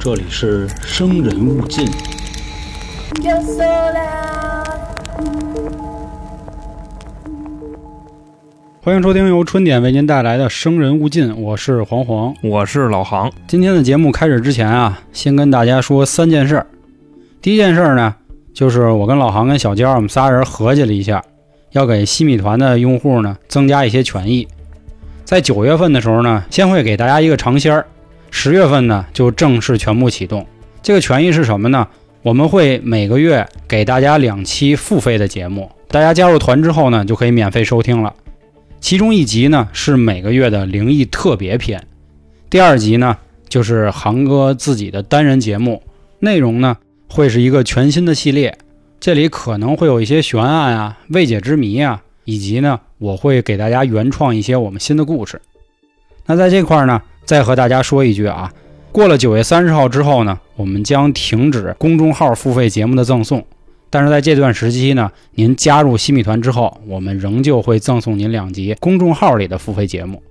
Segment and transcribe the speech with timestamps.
[0.00, 1.86] 这里是生人勿近。
[3.22, 4.64] Yo sola,
[8.82, 12.34] 欢迎收听由春点为您带来的《生人勿近》，我是黄黄。
[12.42, 16.66] 我是老杭，今天的节目开始之前啊，先跟大家说三件事儿。
[17.40, 18.16] 第一件事儿呢，
[18.52, 21.22] 就是我跟老杭跟小娇我们仨人合计了一下，
[21.70, 24.48] 要给西米团的用户呢增加一些权益。
[25.24, 27.86] 在九月份的时候呢，先会给大家一个尝鲜儿，
[28.30, 30.46] 十月份呢就正式全部启动。
[30.82, 31.88] 这个权益是什么呢？
[32.22, 38.12] 我们会每个月给大家两期付费的节目，大家加入团之后呢，就可以免费收听了。
[38.80, 41.86] 其中一集呢是每个月的灵异特别篇，
[42.50, 43.16] 第二集呢
[43.48, 45.82] 就是航哥自己的单人节目，
[46.20, 46.76] 内容呢
[47.08, 48.58] 会是一个全新的系列，
[49.00, 55.40] 这里可能会有一些悬案啊、未解之谜啊，以及呢我会给大家原创一些我们新的故事。
[56.26, 58.50] 那在这块儿呢，再和大家说一句啊，
[58.92, 63.44] 过了九月三十号之后呢，我们将停止公众号付费节目的赠送。
[63.90, 70.22] 但是在这段时期呢，您加入新米团之后，我们仍旧会赠送您两集公众号里的付费节目。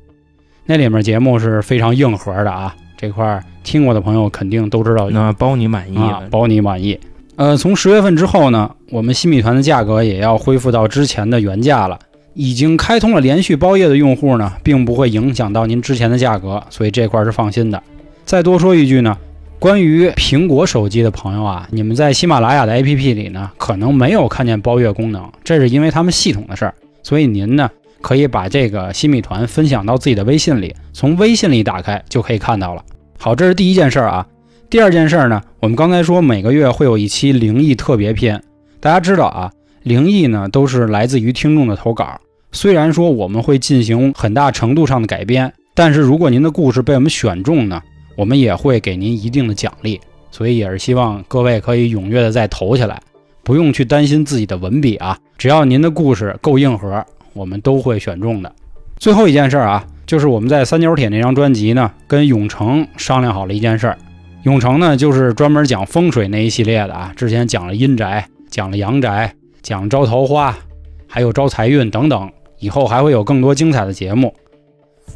[0.65, 6.97] 那里面节目是非常硬核的啊，这块儿听过的朋友肯定都知道，那包你满意啊，包你满意。
[7.35, 11.99] 呃，从十月份之后呢，我们新米团的价格也要恢复到之前的原价了。
[12.35, 17.81] 已经开通了连续包夜的用户呢，并不会影响到您之前的价格，所以这块是放心的。
[18.25, 19.17] 再多说一句呢，
[19.57, 26.73] 关于苹果手机的朋友啊，你们在喜马拉雅的 APP 里呢，可能没有看见包月功能，这是因为他们系统的事儿。
[27.03, 27.69] 所以您呢，
[28.01, 32.83] 可以把这个新米团分享到自己的微信里，从微信里打开就可以看到了。
[33.17, 34.27] 好，这是第一件事儿啊。
[34.69, 38.43] 第二件事儿呢，我们刚才说每个月会有一期灵异特别篇，
[38.81, 39.51] 大家知道啊，
[39.83, 42.19] 灵异呢都是来自于听众的投稿。
[42.55, 47.81] 虽然说我们会进行很大程度上的改编，但是如果您的故事被我们选中呢，
[48.15, 49.99] 我们也会给您一定的奖励。
[50.31, 52.97] 所以也是希望各位可以踊跃的再投起来，
[53.43, 58.49] 不用去担心自己的文笔啊，只要您的故事够硬核，我们都会选中的。
[58.97, 63.97] 最后一件事儿啊，就是我们在三角铁那张专辑呢，跟永成商量好了一件事儿。
[64.43, 70.57] 永成呢，就是专门讲风水那一系列的啊，之前讲了阴宅，讲了阳宅，讲招桃花，
[71.05, 72.31] 还有招财运等等。
[72.59, 74.33] 以后还会有更多精彩的节目。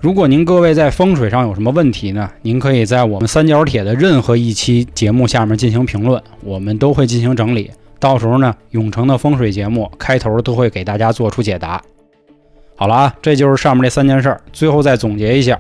[0.02, 2.30] 如果您各位在风水上有什么问题呢？
[2.42, 7.70] 您可以在我们三角铁的任何一期节目下面进行评论，我们都会进行整理。
[8.00, 11.82] 到时候呢，永城的风水节目开头都会给大家做出解答。
[12.76, 14.40] 好了啊，这就是上面这三件事儿。
[14.54, 15.60] 最后再总结一下：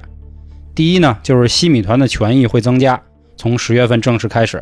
[0.74, 3.02] 第一呢，就是西米团的权益会增加，
[3.36, 4.60] 从十月份正式开始；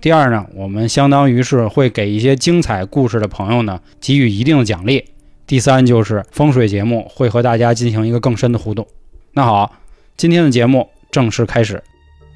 [0.00, 5.04] 第二呢，我们相当于是会给一些精彩故事的朋友呢给予一定的奖励。
[5.50, 8.86] 第三就是风水节目会和大家进行一个更深的互动。
[9.32, 9.72] 那好，
[10.16, 11.82] 今天的节目正式开始。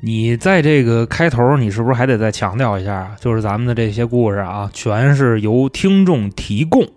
[0.00, 3.16] 你在这个开头，你是不是还得再强调一下啊？
[3.20, 6.88] 就是咱们的这些故事啊，全是由听众提供，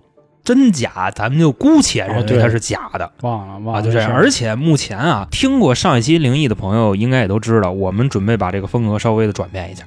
[0.44, 3.12] 真假咱们就姑且认为它是假的。
[3.22, 4.12] 忘了忘了，啊，就这样。
[4.12, 9.84] 而且目前啊，听过上一期灵异的朋友应该也都知道，我们准备把这个风格稍微的转变一下，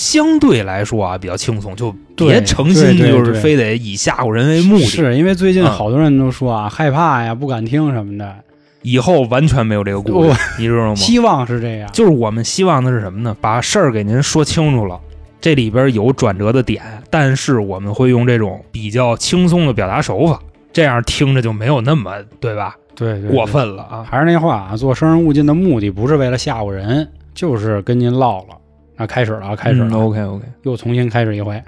[0.00, 4.84] 相对来说啊比较轻松，就别对诚心就是非得以吓唬人为目的。
[4.86, 8.34] 是因为最近嗯好多人都说啊，害怕呀，不敢听什么的。
[8.80, 10.94] 以后完全没有这个故我事，你知道吗？
[10.96, 11.90] 希望是这样。
[11.92, 13.36] 就是我们希望的是什么呢？
[13.42, 14.98] 把事儿给您说清楚了，
[15.38, 20.40] 这里边有转折的点，但是我们会用这种比较轻松的表达手法，
[20.72, 22.10] 这样听着就没有那么
[22.40, 22.74] 对吧？
[22.94, 23.44] 对对，过。
[23.44, 24.06] 分了啊！
[24.08, 28.58] 还是那话啊，做生人勿近的目的不是为了吓唬人，就是跟您唠唠。
[29.00, 31.62] 那开始了啊，开始了，OK OK，又重新开始一回。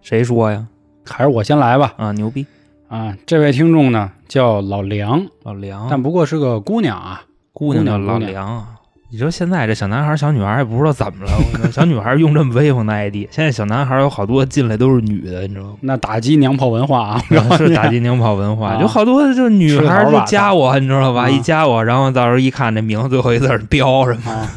[0.00, 0.66] 谁说呀？
[1.04, 1.92] 还是我先来吧。
[1.98, 2.46] 啊，牛逼！
[2.88, 7.20] 啊，这位听众呢叫老梁，老梁，但不过是个姑娘啊。
[7.52, 8.68] 姑娘叫老梁啊。
[9.10, 15.74] 你说现在这小男孩、小女孩也不知道怎么了，小女孩用这么威风的 ID， 现在小男孩有好多进来都是女的，你知道吗？
[15.82, 17.22] 那打击娘炮文化啊，
[17.58, 21.24] 是打击娘炮文化，啊好多就女孩就加我，你知道吧？
[21.24, 24.50] 啊一加我，然后到时候一看这名字最后一字儿标什么啊！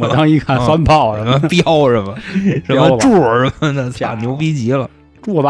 [0.00, 2.14] 我当一看啊酸炮什么 什么标什么
[2.64, 4.88] 什么柱什么的，操家伙牛逼极了
[5.22, 5.48] 柱子。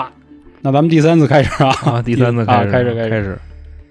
[0.62, 2.02] 那咱们第三次开始啊，啊！
[2.04, 3.10] 第三次啊开始开始开始。
[3.10, 3.38] 开始，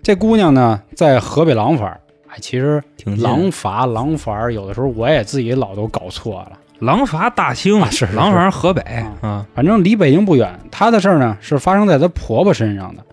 [0.04, 1.88] 这姑娘呢，在河北廊坊。
[2.28, 6.52] 哎，其实挺廊坊廊坊有的时候我也自己老都搞错了。
[6.78, 10.58] 廊坊大兴啊是是廊坊河北啊啊，反正离北京不远。
[10.72, 13.04] 她的事儿呢是发生在她婆婆身上的。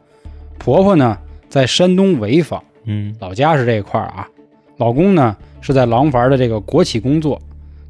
[0.59, 1.17] 婆婆呢
[1.49, 4.29] 在山东潍坊，嗯老家是这一块儿啊。
[4.77, 7.41] 老公呢是在廊坊的这个国企工作。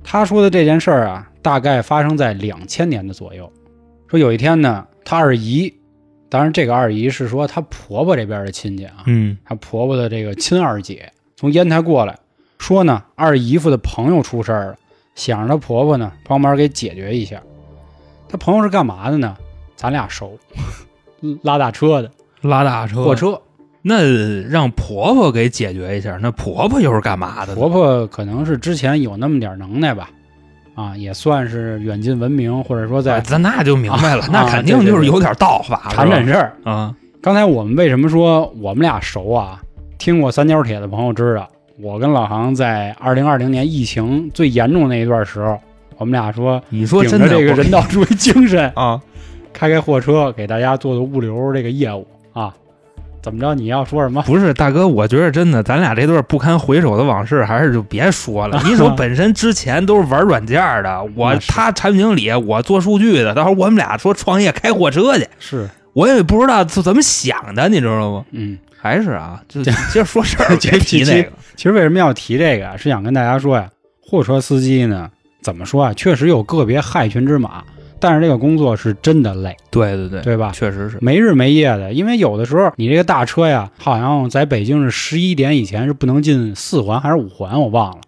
[0.05, 3.53] 他说的这件事儿啊，大概发生在两千年的左右。
[4.09, 5.75] 说有一天呢，他二姨，
[6.29, 12.17] 当然这个二姨是说她婆婆这边的亲戚啊，嗯她婆婆的这个亲二姐从烟台过来，
[12.59, 14.77] 说呢二姨夫的朋友出事儿了，
[15.17, 17.43] 想让她婆婆呢帮忙给解决一下。
[18.29, 19.37] 她朋友是干嘛的呢？
[19.75, 20.39] 咱俩熟，
[21.43, 22.11] 拉大车的，
[22.43, 23.43] 拉大车，货车。
[23.89, 27.55] 那让婆婆给解决一下，那婆婆又是干嘛的？
[27.55, 30.11] 婆婆可能是之前有那么点能耐吧，
[30.75, 36.53] 啊，也算是远近闻名，或者说在咱咱那就明白了，啊那肯定就是有点道法，铲铲事儿。
[36.65, 36.93] 啊。
[37.23, 39.63] 刚才我们为什么说我们俩熟啊？
[39.99, 41.49] 听过三角铁的朋友知道，
[41.81, 45.57] 我跟老航在二零二零年疫情最严重那一段时候，
[45.97, 49.01] 我们俩说你说真的这个人道主义精神， 啊，
[49.53, 52.16] 开开货车给大家做做物流这个业务啊。
[53.27, 53.57] 怎么着？
[53.57, 54.23] 你要说什么？
[54.23, 58.63] 不是大哥，我觉得真的，咱俩这段不堪回首的往事，还是就别说了。
[58.65, 68.25] 你说本身之前都是玩软件的，我他产品经理，我做数据的，到时候我们俩说创业开货车去，是，我也不知道是怎么想的，你知道吗？
[68.31, 71.33] 嗯，还是啊，就 接着说事儿， 别提这那个。
[71.57, 72.77] 其实为什么要提这个啊？
[72.77, 73.69] 是想跟大家说呀，
[74.01, 75.11] 货车司机呢，
[75.43, 75.93] 怎么说啊？
[75.95, 77.65] 确实有个别害群之马，
[77.99, 80.51] 但是这个工作是真的累，对对对，对吧？
[80.53, 80.99] 确实是。
[81.01, 88.01] 没日没夜的，因为有的时候你这个大车呀，好像在北京是十一点以前是不能进四环还是五环，我忘了。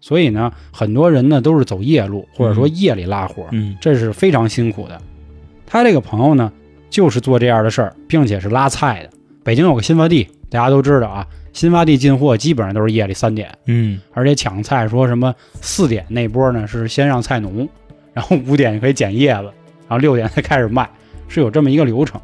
[0.00, 5.00] 所以呢，很多人呢都是走夜路，或者说夜里拉活，嗯这是非常辛苦的。
[5.66, 6.52] 他这个朋友呢，
[6.90, 9.10] 就是做这样的事儿，并且是拉菜的。
[9.44, 17.68] 北京有个新发地，大家都知道啊，新发地进货基本上都是夜里三点，嗯，而且抢菜说什么四点那波呢是先让菜农，
[18.12, 19.44] 然后五点就可以捡叶子，
[19.88, 20.88] 然后六点才开始卖，
[21.28, 22.20] 是有这么一个流程。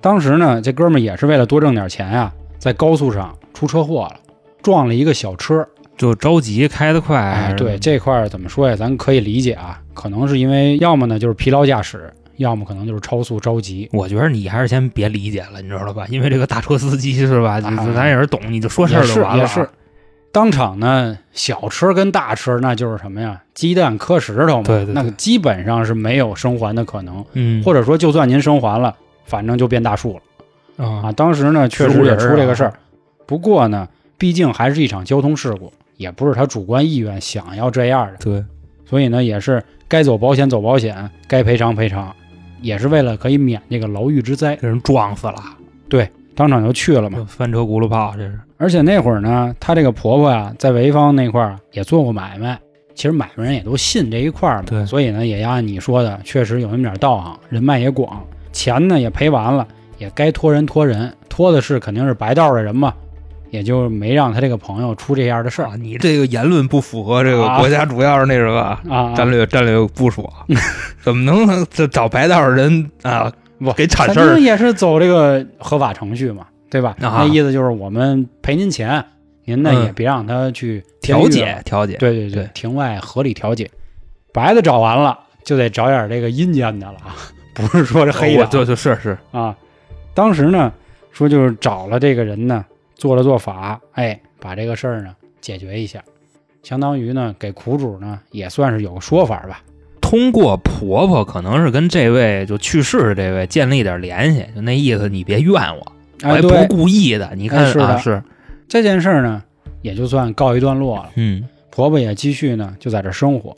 [0.00, 4.16] 当时呢，这哥们儿也是为了多挣点钱呀、在高速上出车祸了，
[4.62, 5.66] 撞了一个小车。
[5.96, 7.18] 就着急开得快。
[7.18, 8.74] 哎，对这块儿怎么说呀？
[8.74, 13.86] 咱可以理解啊，可能是因为要么呢就是疲劳驾驶，要么可能就是超速着急。
[13.92, 16.06] 我觉得你还是先别理解了，你知道吧？
[16.08, 17.60] 因为这个大车司机是吧？
[17.60, 19.46] 咱也是懂，你就说事儿就完了啊。
[19.46, 19.68] 也是，
[20.32, 23.42] 当场呢，小车跟大车那就是什么呀？
[23.52, 28.94] 鸡蛋磕石头嘛，对对对那个基本上是没有生还的可能，嗯，或者说就算您生还了，
[29.24, 30.20] 反正就变大树
[30.76, 31.08] 了啊。
[31.08, 32.72] 啊，当时呢，确实也出这个事儿
[33.26, 38.44] 不过呢，毕竟还是一场交通事故，也不是他主观意愿想要这样的，对，
[38.86, 42.14] 所以呢，也是该走保险走保险，该赔偿赔偿，
[42.60, 44.54] 也是为了可以免这个牢狱之灾。
[44.56, 45.42] 给人撞死了，
[45.88, 47.26] 对当场就去了嘛。
[47.28, 48.38] 翻车轱辘炮，这是。
[48.60, 52.58] 而且那会儿呢，她这个婆婆呀，在潍坊那块儿也做过买卖，
[52.94, 58.22] 其实买卖人也都信这一块儿嘛，对所以呢，也按你说的，确实有那么点道行，人脉也广，
[58.52, 59.66] 钱呢也赔完了，
[59.96, 62.92] 也该托人托人，托的是肯定是白道的人嘛，
[63.50, 69.14] 也就没让他这个朋友出这样的事儿啊，你这个言论不符合这个啊国家主要是那什么啊。
[69.14, 70.44] 战略战略部署啊，
[71.00, 74.44] 怎么能 这找白道的人啊不给铲肯事儿定？
[74.44, 76.96] 也是走这个合法程序嘛，对吧？
[77.00, 77.18] 啊。
[77.18, 79.04] 那意思就是我们赔您钱，
[79.44, 79.84] 您呢嗯。
[79.84, 83.70] 也别让他去调解调解，对对对，庭外合理调解。
[84.32, 87.16] 白的找完了，就得找点这个阴间的了啊，
[87.52, 89.18] 不是说这黑的啊、我就就是是。
[89.32, 89.56] 啊。
[90.14, 90.72] 当时呢，
[91.10, 92.64] 说就是找了这个人呢，
[92.94, 96.02] 做了做法，哎，把这个事儿呢解决一下，
[96.62, 99.62] 相当于呢给苦主呢也算是有个说法吧。
[100.00, 107.30] 通过婆婆可能是跟这位就去世的这位建立点联系，就那意思，你别怨我，我哎，也不对故意的。
[107.34, 108.22] 你看哎是的啊，是，
[108.68, 109.42] 这件事儿呢，
[109.82, 111.10] 也就算告一段落了。
[111.16, 113.56] 嗯婆婆也继续呢就在这生活。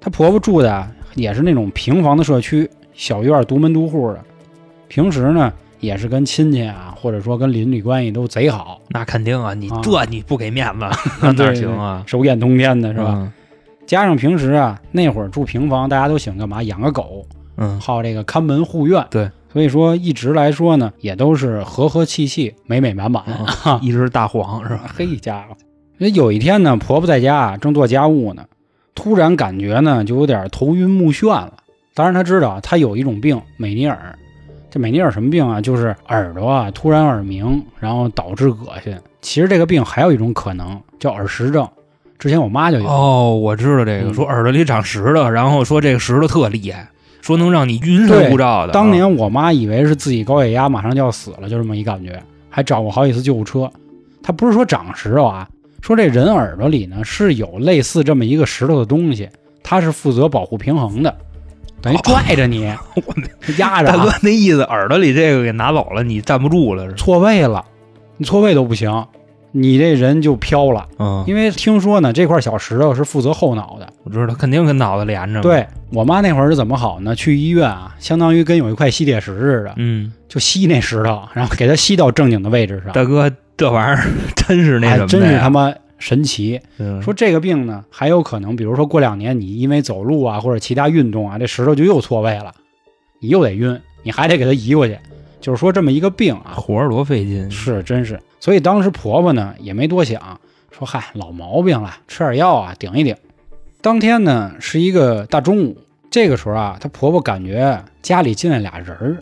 [0.00, 4.22] 她婆婆住的啊也是那种平房的社区，小院儿独门独户的。
[4.86, 10.86] 平时呢也是跟亲戚啊，或者说跟邻里关系都贼好，那肯定啊，你啊这你不给面子，
[11.22, 12.04] 那哪行啊？
[12.06, 13.14] 手眼通天的是吧？
[13.16, 13.32] 嗯？
[13.86, 16.62] 加上平时啊那会儿住平房，大家都喜欢干嘛？
[16.62, 19.04] 养个狗，嗯，好这个看门护院。
[19.10, 23.22] 对，所以说一直来说呢，也都是和和气气、美美满满。
[23.64, 24.92] 嗯一只大黄是吧？
[24.92, 25.56] 嘿家伙！
[25.96, 28.44] 那有一天呢，婆婆在家啊正做家务呢，
[28.96, 31.52] 突然感觉呢就有点头晕目眩了。
[31.94, 34.18] 当然她知道啊她有一种病美尼尔，
[34.70, 35.60] 这美尼尔什么病啊？
[35.60, 38.92] 就是耳朵啊突然耳鸣，然后导致恶心。
[39.22, 41.68] 其实这个病还有一种可能叫耳石症，
[42.18, 42.88] 之前我妈就有。
[42.88, 46.88] 哦，我知道这个，嗯说耳朵里长石头，然后说这个石头特厉害，
[47.24, 48.72] 说能让你晕对神无照的。
[48.74, 53.70] 当年我妈以为是自己高血压马上就要死了，就这么一感觉，还找过好几次救护车。
[54.22, 55.48] 她不是说长石头啊，
[55.80, 59.26] 说这人耳朵里呢是有类似这么一个石头的东西，
[59.62, 61.16] 它是负责保护平衡的，
[61.80, 62.66] 等于拽着你，
[63.06, 63.14] 我
[63.56, 66.92] 压着、大哥啊，那意思，耳朵里这个给拿走了，你站不住了？
[66.92, 67.64] 错位了，
[68.18, 68.90] 你错位都不行，
[69.56, 70.84] 你这人就飘了。
[70.98, 73.88] 嗯，因为听说呢，这块小石头是负责后脑的。
[74.02, 77.14] 我知道，肯定跟脑子连着。，对我妈那会儿是怎么好呢？
[77.14, 82.92] 去医院啊，相当于跟有一块吸铁石似的，嗯，就吸那石头，然后给它吸到正经的位置上。
[82.92, 86.60] 大哥，这玩意儿真是那什么真是他妈神奇。
[86.78, 92.52] 嗯说这个病呢，还有可能，比如说过两年你因为走路啊或者其他运动啊，这石头就又错位了，
[93.20, 94.98] 你又得晕，你还得给它移过去。
[95.44, 98.18] 就是说这么一个病啊，活着多费劲，是真是。
[98.40, 103.14] 所以当时婆婆呢也没多想，说嗨老毛病了，吃点药啊顶一顶。
[103.82, 105.76] 当天呢是一个大中午，
[106.10, 109.18] 这个时候啊，她婆婆感觉家里进来俩人儿，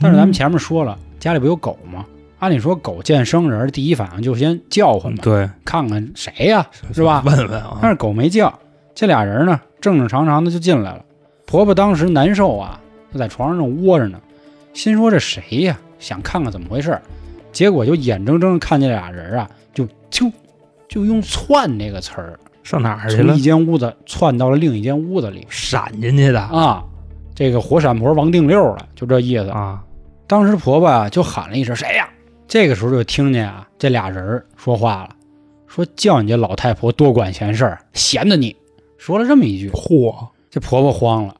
[0.00, 2.06] 但是咱们前面说了，家里不有狗吗？
[2.38, 7.20] 按理说狗见生人，第一反应就先叫唤嘛，对，看看谁呀、是吧？
[7.26, 8.56] 问问啊，但是狗没叫，
[8.94, 11.04] 这俩人呢正正常常的就进来了。
[11.46, 12.78] 婆婆当时难受啊，
[13.12, 14.20] 就在床上正窝着呢，
[14.72, 15.78] 心说这谁呀？
[15.98, 17.02] 想看看怎么回事儿，
[17.52, 20.30] 结果就眼睁睁看见这俩人啊，就就
[20.88, 23.40] 就用窜这个词儿，上哪儿去了从一？
[23.40, 26.82] 间屋子窜到了另一间屋子里闪进去的啊。
[27.34, 29.48] 这个活闪婆王定六了，就这意思。
[29.50, 29.82] 啊，
[30.26, 32.08] 当时婆婆啊就喊了一声“谁呀”，
[32.48, 35.10] 这个时候就听见啊这俩人儿说话了，
[35.66, 38.54] 说叫你这老太婆多管闲事儿，闲的你。
[38.98, 41.34] 说了这么一句，嚯，这婆婆慌了，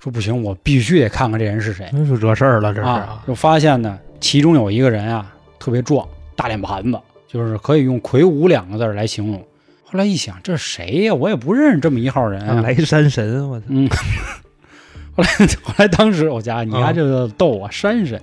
[0.00, 3.22] 说不行，我必须得看看这人是谁那就惹事儿了，这是啊！
[3.26, 9.38] 就发现呢，其中有一个人啊特别壮，大脸盘子，就是可以用魁梧两个字来形容。
[9.84, 11.12] 后来一想，这谁呀？
[11.14, 12.62] 我也不认识这么一号人啊。
[12.62, 13.86] 雷山神，我操，嗯，
[15.14, 15.28] 后来
[15.62, 18.18] 后来当时我家你啊家这个逗我山神，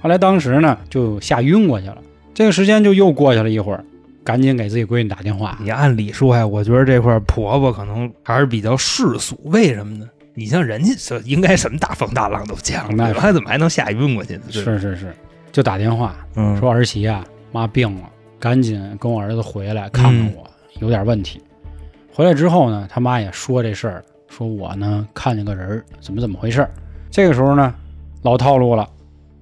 [0.00, 1.98] 后来当时呢就吓晕过去了。
[2.34, 3.84] 这个时间就又过去了一会儿，
[4.24, 5.56] 赶紧给自己闺女打电话。
[5.60, 10.08] 你按理说呀，我觉得这块婆婆可能还是比较世俗，为什么呢？
[10.34, 14.42] 你像人家这应该什么大风大浪都见过，那对吧还怎么还能吓晕过去呢？
[14.50, 15.14] 是是是，
[15.52, 20.44] 就打电话嗯，说儿媳啊妈病了，赶紧跟我儿子回来看看我，
[20.80, 21.40] 有点问题。
[22.12, 26.70] 回来之后呢，他妈也说这事儿，说我呢看见个人儿，怎么怎么回事儿。
[27.10, 27.74] 这个时候呢，
[28.22, 28.88] 老套路了，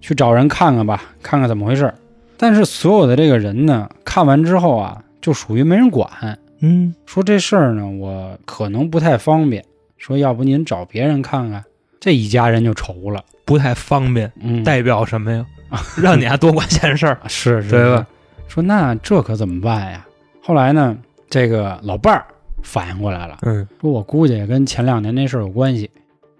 [0.01, 1.95] 去找人看看吧，看看怎么回事儿。
[2.37, 9.65] 但是所有的这个人呢，看完之后啊，就属于没人管，嗯，说这事儿呢，我可能不太方便，
[10.03, 11.65] 说要不您找别人看看。
[12.01, 15.47] 这一家人就愁了，不太方便，嗯，代表什么呀？
[15.97, 18.05] 让你还多管闲事儿，是是，对吧？
[18.49, 20.05] 说那这可怎么办呀？
[20.43, 20.99] 后来呢，
[21.31, 22.27] 这个老伴儿
[22.63, 25.89] 反应过来了，嗯，说我估计也跟前两年那事儿有关系，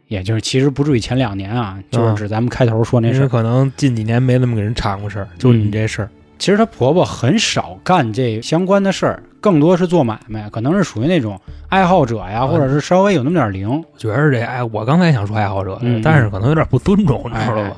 [0.09, 3.29] 也就是其实不至于前两年啊，就是指咱们开头说那事儿。
[3.29, 6.11] 可能近几年没怎么给人掺过事儿，就你这事儿，
[6.43, 13.71] 其实她婆婆很少干这相关的事儿，更多是做买卖，可能是属于那种爱好者呀，啊或者是稍微有那么点灵。
[13.71, 17.77] 我觉得这哎，我刚才想说爱好者，嗯但是可能有点不尊重，你知道哎吧？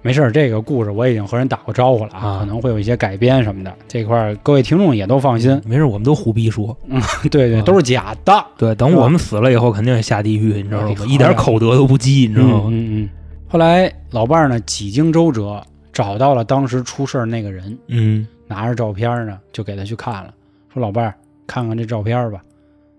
[0.00, 5.60] 没事儿，这个故事我已经和人打过招呼了啊，啊可能会有一些改编什么的，这块儿各位听众也都放心。
[5.66, 6.76] 没事，我们都胡逼说。
[7.32, 8.44] 对对，啊都是假的。
[8.56, 10.94] 对，等我们死了以后，肯定也下地狱，你知道吗？
[11.08, 12.64] 一点口德都不积，你知道吗？
[12.68, 13.08] 嗯嗯。
[13.48, 15.60] 后来老伴儿呢几经周折，
[15.98, 20.32] 找到了当时出事儿那个人，嗯，拿着照片呢就给他去看了，
[20.72, 21.14] 说老伴儿
[21.44, 22.40] 看看这照片吧。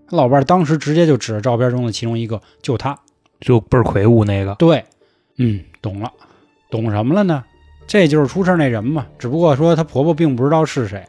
[0.06, 2.94] 他老伴儿当时直接就指着照片中的其中一个，就他。
[3.40, 4.54] 就倍儿魁梧那个。
[4.56, 4.84] 对，
[5.38, 6.12] 嗯，懂了，
[6.70, 7.42] 懂什么了呢？
[7.86, 9.06] 这就是出事儿那人嘛。
[9.18, 11.02] 只不过说她婆婆并不知道是谁，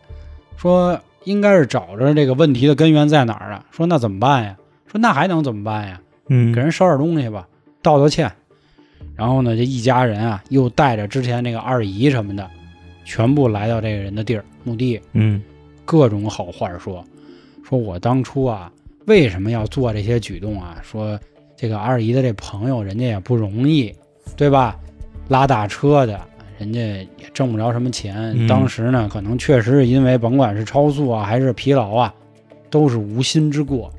[0.55, 3.65] 说应该是找着这个问题的根源在哪儿了。
[3.69, 4.55] 说那怎么办呀？
[4.89, 5.99] 说那还能怎么办呀？
[6.29, 7.45] 嗯给人捎点东西吧，
[7.81, 8.31] 道道歉。
[9.15, 12.49] 然后呢，这一家人啊，又带着之前那个二姨什么的，
[13.05, 15.41] 全部来到这个人的地儿墓地，嗯
[15.85, 17.03] 各种好话说，
[17.63, 18.71] 说我当初啊，
[19.05, 20.77] 为什么要做这些举动啊？
[20.83, 21.19] 说
[21.55, 23.93] 这个二姨的这朋友，人家也不容易，
[24.35, 24.79] 对吧？
[25.27, 26.19] 拉大车的，
[26.57, 28.33] 人家也挣不着什么钱。
[28.35, 32.13] 嗯当时呢，可能确实是因为甭管是超速啊，还是疲劳啊，
[32.69, 33.91] 都是无心之过。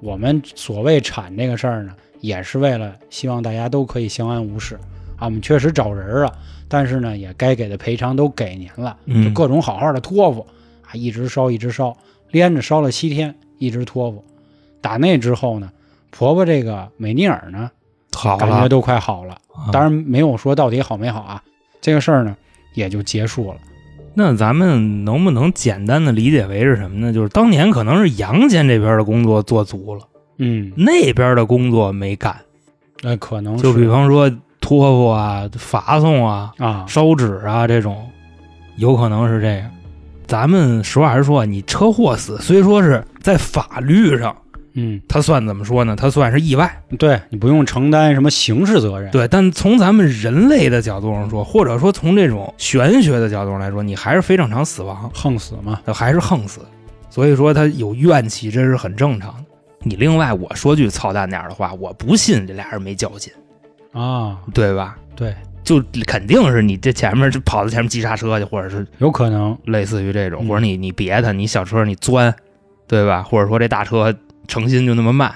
[0.00, 4.76] 我们所谓铲这个事儿呢，也是为了希望大家都可以相安无事
[5.16, 5.26] 啊。
[5.26, 6.32] 我们确实找人了，
[6.68, 10.46] 但是呢，也该给的赔偿都给您了，就嗯各种好好的托付
[10.86, 11.94] 啊，一直烧一直烧，
[12.30, 14.24] 连着烧了七天，一直托付。
[14.80, 15.70] 打那之后呢，
[16.10, 17.70] 婆婆这个美尼尔呢，
[18.12, 19.34] 好了，感觉都快好了。
[19.54, 21.42] 啊当然没有说到底好没好啊，
[21.82, 22.34] 这个事儿呢
[22.72, 23.58] 也就结束了。
[24.14, 27.12] 那咱们能不能简单的理解为是什么呢？
[27.12, 30.06] 就是当年可能是杨坚这边的工作做足了，
[30.44, 32.36] 嗯，那边的工作没干。
[33.00, 34.30] 那可能就比方说
[34.60, 38.08] 托付啊、发送啊、啊，烧纸啊这种，
[38.76, 39.70] 有可能是这样。
[40.26, 44.34] 咱们实话实说，你车祸死，虽说是在法律上，
[44.74, 45.94] 嗯，他算怎么说呢？
[45.94, 49.10] 他算是意外，对你不用承担什么刑事责任。
[49.10, 49.28] 对。
[49.28, 55.80] 但从咱们人类的角度上说，或者说从这种玄学的角度上来说，你还是非正常死亡，横死嘛。
[55.86, 56.60] 还是横死。
[57.10, 59.44] 所以说他有怨气，这是很正常的。
[59.82, 63.32] 你另外我说句操蛋点儿的话，我不信这俩人没交劲，
[63.92, 64.96] 啊，对吧？
[65.14, 65.34] 对，
[65.64, 72.34] 就肯定是你这前面就跑到前面急刹车去，或者是有可能，类似于这种，嗯或者你你别他，你小车你钻，
[72.86, 73.22] 对吧？
[73.22, 74.14] 或者说这大车
[74.46, 75.34] 诚心就那么慢。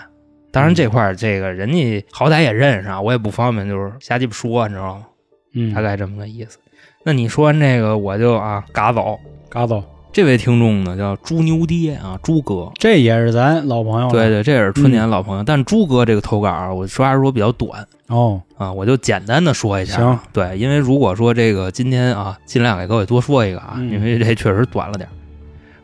[0.52, 5.06] 当然这块儿这个人家好歹也认识啊，我也不方便就是瞎鸡巴说，你知道吗？
[5.54, 6.58] 嗯，大概这么个意思。
[7.02, 9.18] 那你说完这个，我就啊嘎走。
[9.48, 9.82] 嘎走，
[10.16, 12.72] 这位听众呢叫猪牛爹啊，猪哥。
[12.76, 14.12] 这也是咱老朋友了。
[14.14, 15.44] 对对，这也是春年老朋友。
[15.44, 19.96] 但猪哥这个投稿啊，我实话实说比较短哦，啊，我就简单的说一下。
[19.96, 25.12] 行，对，因为如果说这个今天啊，尽量给各位多说一个啊，嗯因为这确实短了点儿。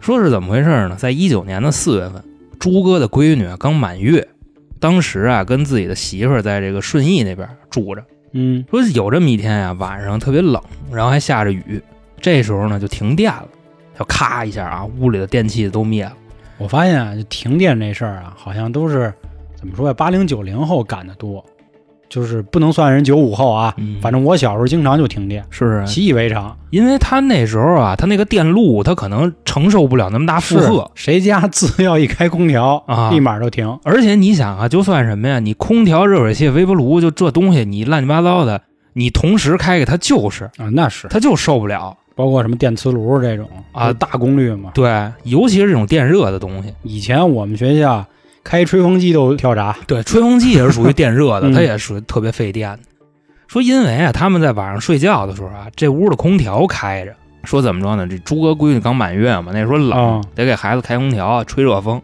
[0.01, 0.97] 说是怎么回事呢？
[0.97, 2.25] 在一九年的四月份，
[2.59, 4.27] 猪哥的闺女啊刚满月，
[4.81, 8.03] 当时啊跟自己的媳妇儿在这个顺义那边住着。
[8.33, 10.59] 嗯说有这么一天呀、晚上特别冷，
[10.91, 11.83] 然后还下着雨，
[12.19, 13.47] 这时候呢就停电了，
[13.99, 16.13] 就咔一下啊，屋里的电器都灭了。
[16.59, 19.13] 我发现啊，就停电这事儿啊，好像都是
[19.57, 19.95] 怎么说呀？
[19.95, 21.45] 八零九零后干的多，
[22.09, 23.75] 就是不能算人九五后啊。
[23.79, 26.57] 嗯反正我小时候经常就停电，是啊，习以为常。
[26.71, 33.79] 因为他那时候啊，他那个电路他可能承受不了那么大负荷，谁家自 要一开空调啊立马就停。
[33.85, 41.97] 而且你想啊，就算什么呀，你空调、热水器、微波炉，就这东西，你乱七八糟的，你同时开开，它就是，啊，那是它就受不了。
[42.15, 44.71] 包括什么电磁炉这种啊大功率嘛。
[44.75, 48.05] 对，尤其是这种电热的东西，以前我们学校
[48.45, 52.79] 开吹风机都跳闸，对，吹风机也是属于电热的， 嗯它也属于特别费电的。
[53.47, 57.15] 说因为啊，他们在晚上睡觉的时候啊，这屋的空调开着，
[57.45, 58.07] 说怎么着呢？
[58.07, 62.01] 这朱哥闺女刚满月嘛，那时候冷，啊得给孩子开空调啊，吹热风。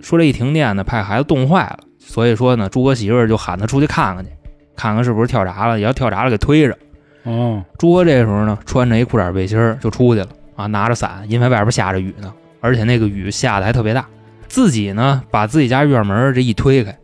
[0.00, 4.30] 说这一停电呢，怕孩子冻坏了，所以说呢，朱哥媳妇儿就喊他出去看看去，
[4.76, 6.76] 看看是不是跳闸了，也要跳闸了给推着。
[7.24, 14.06] 哦，朱哥这时候呢，穿着一裤衩背心儿就出去了啊，拿着伞，因为外边下着雨呢，而且那个雨下的还特别大。
[14.48, 16.96] 自己呢，把自己家院门这一推开，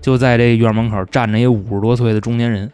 [0.00, 2.72] 就在这院门口站着一五十多岁的中年人。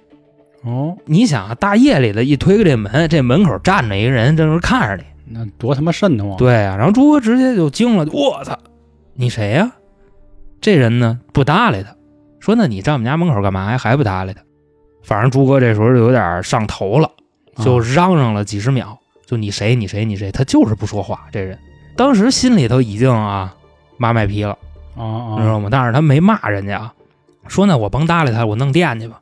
[0.64, 5.34] 哦，你想啊，大夜里的一推开这门，这门口站着一个人，正是看着你。
[5.34, 8.56] 那多他妈瘆得慌。，对啊，然后朱哥直接就惊了，我操，
[9.14, 9.72] 你谁呀、
[10.60, 11.96] 这人呢不搭理他，
[12.38, 13.78] 说那你站我们家门口干嘛呀？
[13.78, 14.40] 还不搭理他？
[15.02, 17.10] 反正朱哥这时候就有点上头了。
[17.62, 21.26] 就啊嚷嚷了几十秒，就你谁你谁你谁，他就是不说话。
[21.30, 21.58] 这人
[21.96, 23.54] 当时心里头已经啊
[23.98, 24.56] 妈卖批了，
[24.96, 25.68] 你知道吗？
[25.70, 26.94] 但是他没骂人家啊，
[27.48, 29.20] 说那我甭搭理他，我弄电去吧。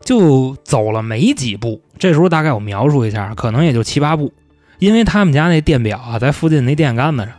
[0.00, 4.32] 就走了没几步，这时候大概我描述一下，可能也就七八步，
[4.78, 7.32] 因为他们家那电表啊在附近那电杆子上，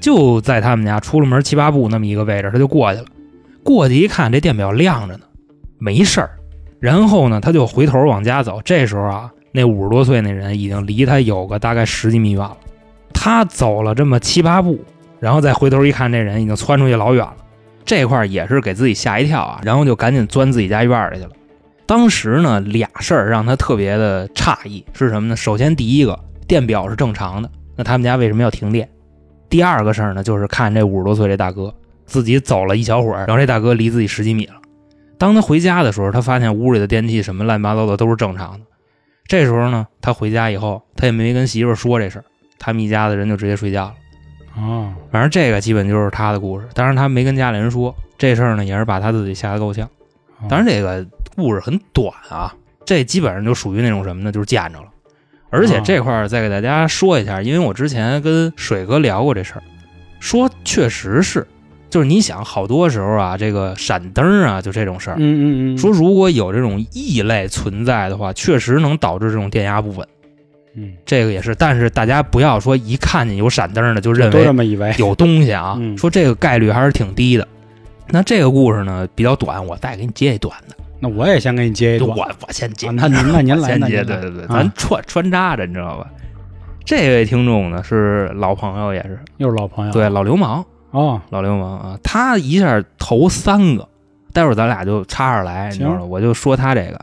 [0.00, 3.06] 就在他们家出了门七八步那么一个位置，他就过去了。
[3.64, 5.24] 过去一看，这电表亮着呢，
[5.78, 6.30] 没事儿。
[6.80, 8.60] 然后呢，他就回头往家走。
[8.64, 12.56] 这时候啊，那五十多岁那人已经离他有个大概十几米远了。
[13.12, 14.78] 他走了这么七八步，
[15.20, 17.36] 然后再回头一看，这人已经窜出去老远了。
[17.84, 21.30] 这块也是给自己吓一跳啊，然后就赶紧钻自己家院里去了。
[21.86, 25.36] 当时呢，俩事儿让他特别的诧异，是什么呢？
[25.36, 28.88] 首先第一个，电表是正常的，那他们家为什么要停电？
[29.48, 31.74] 第二个事儿呢，就是看这五十多岁这大哥
[32.06, 34.54] 自己走了一小会儿，然后这大哥离自己十几米了。
[35.20, 38.60] 当他回家的时候，他发现屋里的电器什么乱七八糟的都是正常的。
[39.26, 42.24] 这时候呢，他回家以后，他也没跟媳妇说这事儿，
[42.58, 43.94] 他们一家子人就直接睡觉了。
[44.56, 44.96] 啊！
[45.12, 49.86] 反正这个基本就是他的故事，当然他没跟家里人说这事儿呢，也是把他自己吓得够呛。
[50.38, 51.06] 啊当然这个
[51.36, 52.54] 故事很短啊，
[52.86, 54.86] 这基本上就属于那种什么呢，就是见着了。
[55.50, 59.62] 而且这块儿再给大家说一下，因为我之前跟水哥聊过这事儿，
[60.18, 61.46] 说确实是，
[61.90, 70.06] 就是你想好多时候啊，这个闪灯啊，就这种事儿，嗯嗯嗯，说如果有这种异类存在的话，确实能导致这种电压不稳。
[70.76, 74.94] 嗯，这个也是，但是大家不要说一看见有闪灯的就认都为这么以为。
[74.98, 77.46] 有东西啊，嗯说这个概率还是挺低的。
[78.08, 80.76] 那这个故事呢比较短，我再给你接一短的。
[81.00, 82.28] 那我也先给你接一我段。
[82.46, 86.06] 我先接，啊那您那您来， 先接，对对对，啊咱穿穿插着，你知道吧？
[86.84, 89.92] 这位听众呢是老朋友，也是又是老朋友。
[89.92, 93.88] 对老流氓，哦，老流氓啊，他一下头三个，
[94.32, 96.04] 待会儿咱俩就插着来，你知道吗？
[96.04, 97.00] 我就说他这个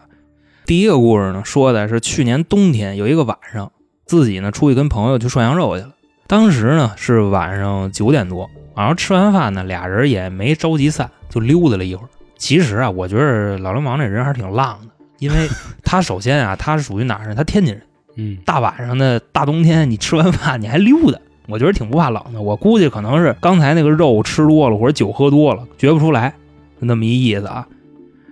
[0.65, 3.71] 第一个故事呢，说的是去年冬天有一个晚上，
[4.05, 5.91] 自己呢出去跟朋友去涮羊肉去了。
[6.27, 12.09] 当时呢是晚上九点多，然后吃完饭呢，俩人也没着急散，就溜达了一会儿。
[12.37, 15.47] 其实啊，我觉得老流氓这人还是挺浪的，因为
[15.83, 17.35] 他首先啊，他是属于哪儿人？
[17.35, 17.81] 他天津人。
[18.17, 22.41] 嗯，大晚上的大冬天，你吃完饭你还溜达，我觉得挺不怕冷的。
[22.41, 26.33] 我估计可能是刚才那个肉吃多了，或者酒喝多了，觉不出来，
[26.79, 27.67] 就那么一意思啊。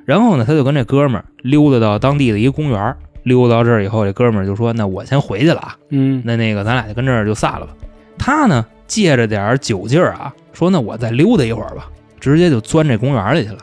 [0.05, 7.73] 然后呢，他就跟这哥们儿溜达到当地的一个公园儿，溜达到这儿以后，这哥们儿就说：“那我先回去了啊，嗯，那那个咱俩就跟这儿就散了吧。”
[8.17, 13.59] 他呢借着点酒劲儿啊，说：“那我再溜达一会儿吧。”直接就钻这公园里去了。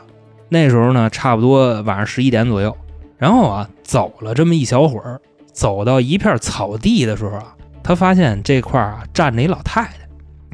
[0.47, 2.75] 那时候呢，差不多晚上十一点左右。
[3.17, 5.19] 然后啊，走了这么一小会儿，
[5.51, 9.93] 走到一片草地的时候啊，他发现这块儿啊站着一老太太，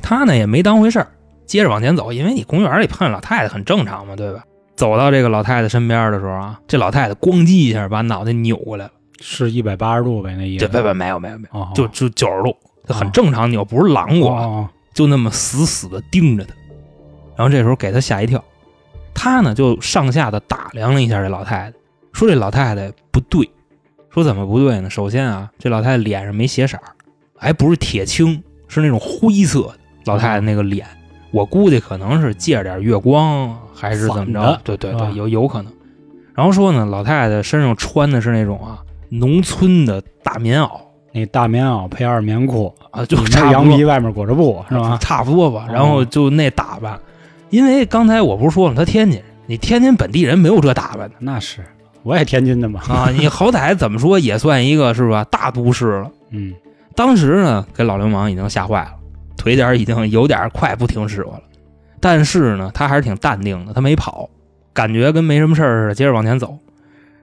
[0.02, 1.08] 他呢也没当回事儿，
[1.46, 4.44] 接着往前走，因为你公园里碰见老太太很正常嘛，对吧？
[4.76, 10.66] 走到这个老太太身边的时候啊，这老太太咣叽一下把脑袋扭过来了，是一百八十度呗，那意思。
[10.68, 12.56] 对不不没有没有没有，哦，就就九十度，
[12.88, 16.54] 就很正常扭，不是狼过，哦就那么死死的盯着他。
[17.38, 18.44] 然后这时候给他吓一跳，
[19.14, 21.74] 他呢就上下的打量了一下这老太太，
[22.12, 23.50] 说这老太太不对，
[24.10, 24.90] 说怎么不对呢？
[24.90, 26.84] 首先啊，这老太太脸上没血色儿，
[27.40, 29.74] 还不是铁青，是那种灰色的。
[30.06, 30.86] 老太太那个脸，
[31.32, 34.62] 我估计可能是借着点月光，还是怎么着？
[34.64, 35.72] 对对对，啊有有可能。
[36.36, 40.70] 然后说呢，老太太身上穿的是那种啊农村的大棉袄
[41.12, 44.98] 那大棉袄配二棉裤，啊，就差羊皮，外面裹着布，是吧？
[45.02, 45.66] 差不多吧。
[45.68, 47.00] 哦然后就那打扮，
[47.50, 51.66] 因为刚才我不是说了，他天津，你天津本地人没有这打扮的那是，
[52.04, 52.82] 我也天津的嘛。
[52.88, 56.12] 啊，你好歹怎么说也算一个是吧大都市了。
[56.30, 56.54] 嗯，
[56.96, 58.92] 当时呢，给老流氓已经吓坏了，
[59.38, 61.44] 腿脚已经有点快不听使唤了。
[62.02, 64.30] 但是呢，他还是挺淡定的，他没跑，
[64.74, 66.58] 感觉跟没什么事儿似的，接着往前走。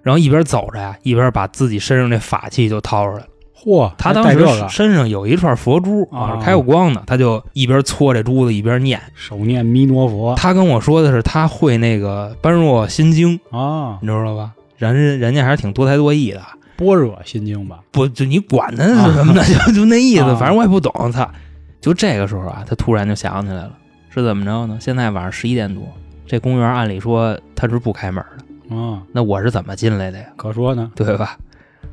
[0.03, 3.27] 然后一边走着呀，一边把自己身上这法器就掏出来了。
[3.59, 9.01] 嚯，他当时身上有一串佛珠啊开过光的，他就一边搓这珠子一边念。
[9.15, 14.53] 手念弥陀佛他跟我说的是他会那个般若心经，啊，你知道吧？
[14.77, 16.43] 人人家还是挺多才多艺的，
[16.77, 17.81] 般若心经吧？
[17.91, 19.43] 不就你管他是什么呢？
[19.67, 21.11] 就就那意思，啊反正我也不懂。
[21.13, 21.29] 操！
[21.81, 23.73] 就这个时候啊，他突然就想起来了，
[24.11, 24.77] 是怎么着呢？
[24.81, 25.83] 现在晚上十一点多，
[26.27, 28.25] 这公园按理说他是不开门
[28.69, 30.25] 的，啊，那我是怎么进来的呀？
[30.37, 30.91] 可说呢。
[30.97, 31.37] 对吧？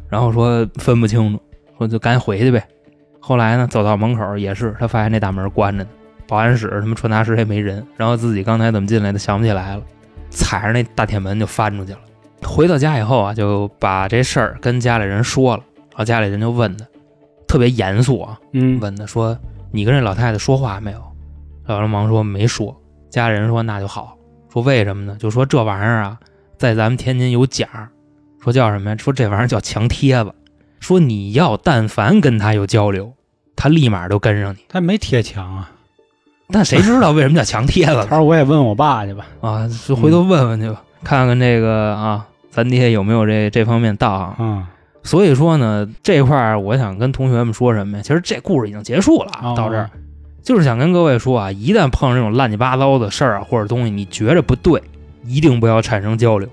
[0.09, 1.41] 然后说分不清楚，
[1.77, 2.63] 说就赶紧回去呗。
[3.19, 5.89] 后来呢，走到门口也是，他发现那大门关着呢，
[6.27, 9.83] 保安室什么传达室也没人，然后自己刚才怎么进来的想不起来了，
[10.29, 11.99] 踩着那大铁门就翻出去了。
[12.43, 16.85] 回到家以后啊，就把这事儿跟家里人说了，然后家里人就问他，
[17.47, 19.37] 特别严肃啊，嗯，问他说
[19.71, 21.01] ：“你跟这老太太说话没有？”
[21.65, 22.75] 老流氓说没说。
[23.09, 24.17] 家里人说那就好，
[24.51, 25.15] 说为什么呢？
[25.19, 26.19] 就说这玩意儿啊，
[26.57, 27.67] 在咱们天津有讲，
[28.43, 28.97] 说叫什么呀？
[28.97, 30.33] 说这玩意儿叫墙贴子，
[30.79, 33.13] 说你要但凡跟他有交流，
[33.55, 34.59] 他立马就跟上你。
[34.67, 35.69] 他没贴墙啊。
[36.49, 39.25] 但谁知道为什么叫墙贴子他说 我也问我爸去吧。
[39.41, 39.67] 啊？
[39.87, 44.35] 就回头问问去吧，看看这个啊，咱爹有没有这这方面道行。
[44.37, 44.65] 嗯，
[45.03, 48.03] 所以说呢，这块儿我想跟同学们说什么呀？
[48.03, 49.89] 其实这故事已经结束了到这儿
[50.43, 54.81] 就是想跟各位说啊，一旦碰上这种乱七八糟的事儿啊或者东西，你觉着不对，
[55.25, 56.47] 一定不要产生交流。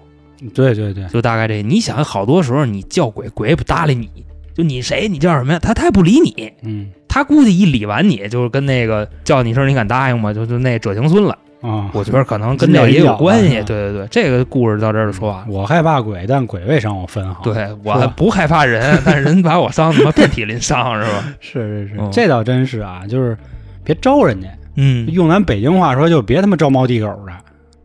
[0.55, 4.09] 对对对，就大概这，你想好多时候你叫鬼，鬼也不搭理你，
[4.55, 5.59] 就你谁，你叫什么呀？
[5.59, 10.33] 他他也不理你，嗯他估计一理完你，就是跟那个叫你一声，你敢答应吗？
[10.33, 11.37] 就就那者行孙了。
[11.61, 13.63] 啊，我觉得可能跟这个也有关系。
[13.65, 15.47] 对对对，这个故事到这儿就说完了。
[15.49, 21.25] 我害怕鬼，但鬼未伤我分毫。，对我不害怕人，但人把我伤他妈遍体鳞伤是吧？
[21.41, 23.37] 是是是，嗯这倒真是啊，就是
[23.85, 24.49] 别招人家。
[24.77, 27.33] 嗯，用咱北京话说，就别他妈招猫递狗的。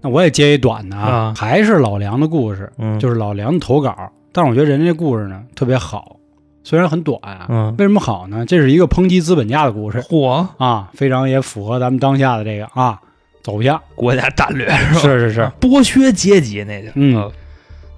[0.02, 3.94] 那我也接一短的啊还是老梁的故事，嗯就是老梁的投稿。
[4.32, 6.18] 但是我觉得人家这故事呢特别好，
[6.64, 8.46] 虽然很短啊，嗯，为什么好呢？
[8.46, 13.00] 这是一个抨击资本家的故事嚯，啊，非常也符合咱们当下的这个啊
[13.46, 13.80] 走向。
[13.94, 15.00] 国家战略 是吧？
[15.00, 17.32] 是是是，剥削阶级那就嗯，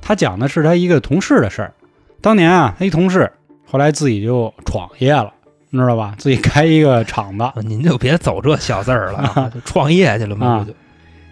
[0.01, 1.73] 他讲的是他一个同事的事儿。
[2.19, 3.31] 当年啊，他一同事
[3.65, 5.31] 后来自己就创业了，
[5.69, 6.13] 你知道吧？
[6.17, 10.67] 自己开一个厂子，啊您就别走这小字儿了啊， 就创业去了嘛，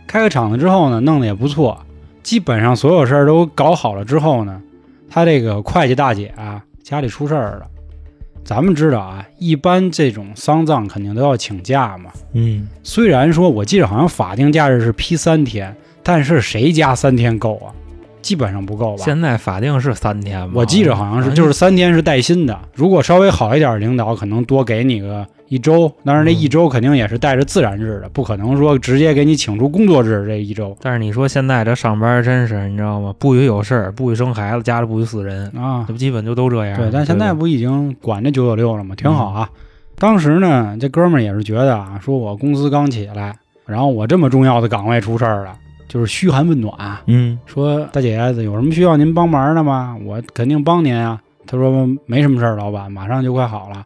[0.08, 1.78] 开个厂子之后呢，弄得也不错，
[2.24, 4.62] 基本上所有事儿都搞好了之后呢，
[5.10, 7.68] 他这个会计大姐啊家里出事儿了。
[8.46, 12.12] 咱们知道啊，一般这种丧葬肯定都要请假嘛。
[12.34, 17.74] 嗯，虽然说我记得好像法定假日是批三天，但是谁家三天够啊？
[18.26, 19.04] 基本上不够吧。
[19.06, 20.54] 现在法定是三天吗？
[20.56, 22.60] 我记着好像是，就是三天是带薪的。
[22.74, 25.92] 如果稍微好一点的领导，可能多给你个一周。
[26.04, 33.14] 当然，这嗯一周肯定也是带着自然日的，不可能说直接给你请出工作日这一周但是你说现在这上班真是，你知道吗？
[33.20, 35.94] 不许有事儿，不许生孩子，家里不许死人，啊这。
[35.94, 36.76] 不基本就都这样。
[36.80, 38.96] 对，但现在不已经管这九九六了吗？
[38.96, 39.48] 挺好啊。
[40.00, 43.36] 当时呢，这哥们儿也是觉得啊，说我公司刚起来，
[43.68, 45.54] 然后我这么重要的岗位出事儿了，
[45.88, 49.96] 就是嘘寒问暖啊，嗯说大姐有什么需要您帮忙的吗？
[50.04, 51.22] 我肯定帮您啊。
[51.48, 53.86] 他说没什么事儿，老板，马上就快好了。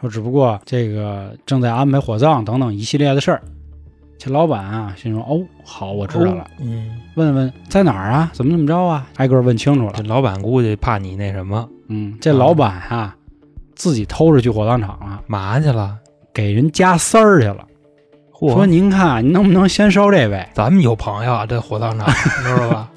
[0.00, 3.42] 说只不过这个正在安排火葬等等一系列的事儿。
[4.16, 6.46] 这老板啊，心说哦，好，我知道了。
[6.60, 8.30] 嗯，问问在哪儿啊？
[8.32, 9.06] 怎么怎么着啊？
[9.16, 10.02] 挨个问清楚了这。
[10.04, 13.16] 老板估计怕你那什么，嗯，这老板啊，
[13.74, 15.96] 自己偷着去火葬场了，嘛去了？
[16.32, 17.66] 给人加丝儿去了。
[18.40, 20.48] 嚯说您看，您能不能先烧这位？
[20.54, 22.88] 咱们有朋友啊，这火葬场，你 知道吧？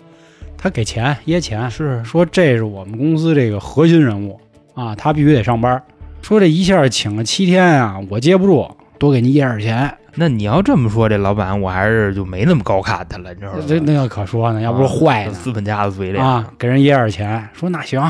[0.58, 4.40] 他给钱掖钱，是说这是我们公司这个核心人物
[4.74, 5.84] 啊，他必须得上班。
[6.22, 8.66] 说这一下请了七天啊，我接不住，
[8.98, 9.94] 多给你掖点钱。
[10.16, 13.60] 那你要这么说，这老板我还是就没那么高看他了，你知道吗？
[13.68, 17.50] 这那个可说呢，要不是坏呢啊资本家的嘴脸啊，给人掖点钱。
[17.52, 18.02] 说那行，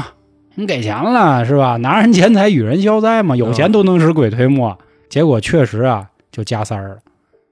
[0.54, 1.78] 你给钱了是吧？
[1.78, 4.78] 拿人钱财与人消灾嘛，有钱都能使鬼推磨。
[5.10, 6.98] 结果确实啊，就加塞儿了，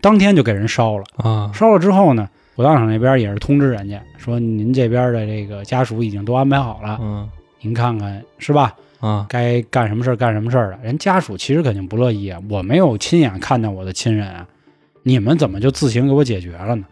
[0.01, 1.03] 当天就给人烧了。
[1.17, 7.29] 啊烧了之后呢，火葬场那边也是通知人家说，您这边的这个家属已经都安排好了，嗯
[7.61, 8.75] 您看看是吧？
[8.99, 10.79] 啊该干什么事儿干什么事儿了。
[10.83, 14.47] 人家属其实肯定不乐意啊，我没有亲眼看到我的亲人啊，
[15.03, 16.85] 你们怎么就自行给我解决了呢？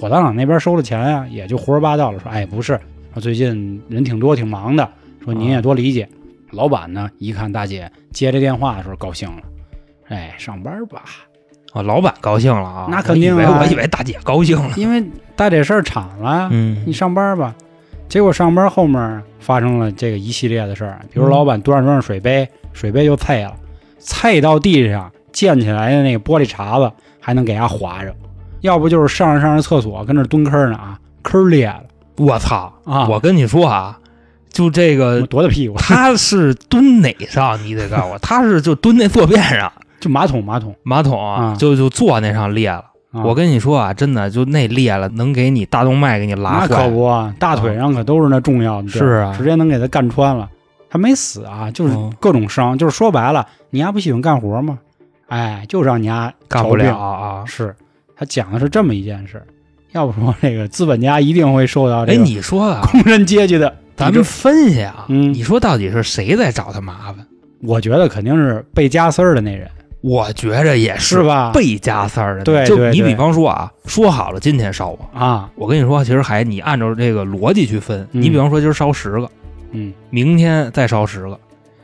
[0.00, 2.80] 火葬场那边收了钱啊、也就胡说八道了，说哎不是，
[3.12, 4.88] 说最近人挺多挺忙的，
[5.22, 6.08] 说您也多理解。
[6.50, 9.42] 老板呢一看大姐接这电话的时候高兴了，
[10.08, 11.04] 哎上班吧，
[11.72, 15.02] 啊，老板高兴了啊，那肯定啊我以为大姐高兴了，因为
[15.34, 17.54] 大姐事儿铲了，嗯你上班吧。
[18.08, 23.54] 结果上班后面发生了这个一系列的事儿，比如老板端着端着水杯，水杯就碎了，
[23.98, 28.14] 碎到地上溅起来的那个玻璃碴子还能给它划着，
[28.60, 31.82] 要不就是上着上着厕所跟那蹲坑呢啊，坑裂了
[32.18, 33.08] 我操啊！
[33.08, 33.98] 我跟你说啊，
[34.50, 35.78] 就这个多大屁股？
[35.78, 37.58] 他是蹲哪上？
[37.64, 39.72] 你得告诉我，他是就蹲那坐便上，
[40.02, 40.74] 就马桶马桶。
[40.82, 42.84] 马桶啊就就坐那上裂了。
[43.12, 46.90] 啊、我跟你说啊，真的就那裂了，能给你大动脉给你拉那可。
[46.90, 50.48] 不啊，大腿上可都是那重要的是啊直接能给他干穿了。
[50.88, 54.78] 还没死啊，就是嗯各种伤，就是说白了，你丫不喜欢干活吗？
[55.28, 57.44] 哎，就让你丫干不了啊！
[57.46, 57.74] 是
[58.16, 59.42] 他讲的是这么一件事，
[59.92, 67.26] 要不说这个资本家一定会受到这哎，个你说啊，工人阶级的咱们分析啊，嗯你说到底是谁在找他麻烦？
[67.62, 69.70] 我觉得肯定是被加丝儿的那人，
[70.02, 71.52] 我觉着也是吧？
[71.52, 72.66] 被加塞儿的。
[72.66, 79.30] 就你比方说啊，说好了今天烧我，啊，我跟你说，其实还你按照这个逻辑去分，嗯你比方说今儿烧十个，
[79.70, 81.38] 嗯，明天再烧十个，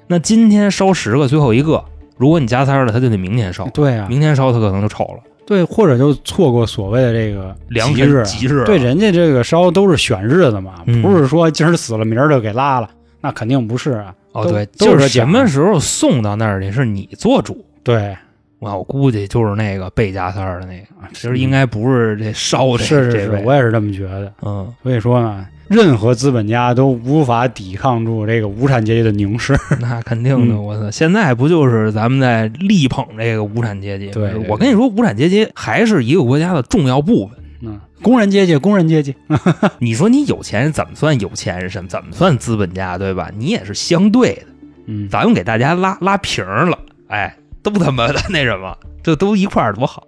[0.09, 1.83] 那今天烧十个，最后一个，
[2.17, 8.65] 如果你加塞儿了，他就得明天烧，对啊，明天烧他可能就丑了，对，或者就错过所谓的这个良辰吉日，吉日啊。
[8.65, 14.13] 对，人家这个烧都是选日子嘛，嗯不是说今儿死了明儿就给拉了，那肯定不是啊。
[14.33, 17.65] 哦，对，就是什么时候送到那儿去是你做主。
[17.83, 18.17] 对，
[18.59, 24.33] 我我估计就是那个被加塞儿的那个，其实应该不是这烧的是是是，我也是这么觉得。
[24.43, 29.57] 嗯，所以说呢，任何资本家都无法抵抗住这个无产阶级的凝视。
[29.81, 30.91] 那肯定的，嗯我操！
[30.91, 34.12] 现在不就是咱们在力捧这个无产阶级吗？
[34.14, 37.38] 对对我跟你说，无产阶级还是一个国家的重要部分。
[37.61, 39.14] 嗯，工人阶级，工人阶级，
[39.79, 41.69] 你说你有钱人怎么算有钱人？
[41.69, 42.97] 什么怎么算资本家？
[42.97, 43.31] 对吧？
[43.37, 44.43] 你也是相对的。
[44.87, 50.07] 嗯，咱们给大家拉拉平了，哎，都他妈的 那什么，这都一块儿多好。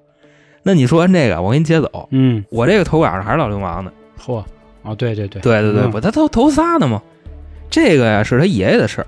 [0.63, 2.09] 那你说完这个，我给你接走。
[2.11, 4.45] 嗯，我这个投稿上还是老流氓的，嚯，
[4.83, 7.01] 哦，对对对，对对对，嗯我他头头仨呢嘛。
[7.71, 9.07] 这个呀是他爷爷的事儿，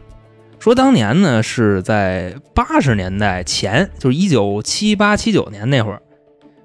[0.59, 6.01] 说当年呢是在八十年代前，就是一九七八七九年那会儿，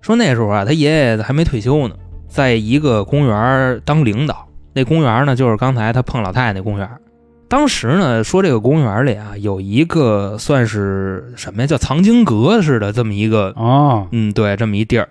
[0.01, 1.95] 说那时候啊他爷爷还没退休呢，
[2.27, 4.47] 在一个公园当领导。
[4.73, 6.87] 那公园呢就是刚才他碰老太太那公园。
[7.49, 15.10] 当时呢说这个公园里啊有一个算是什么呀，叫藏经阁似的这么一个哦，嗯，对，这么一地儿，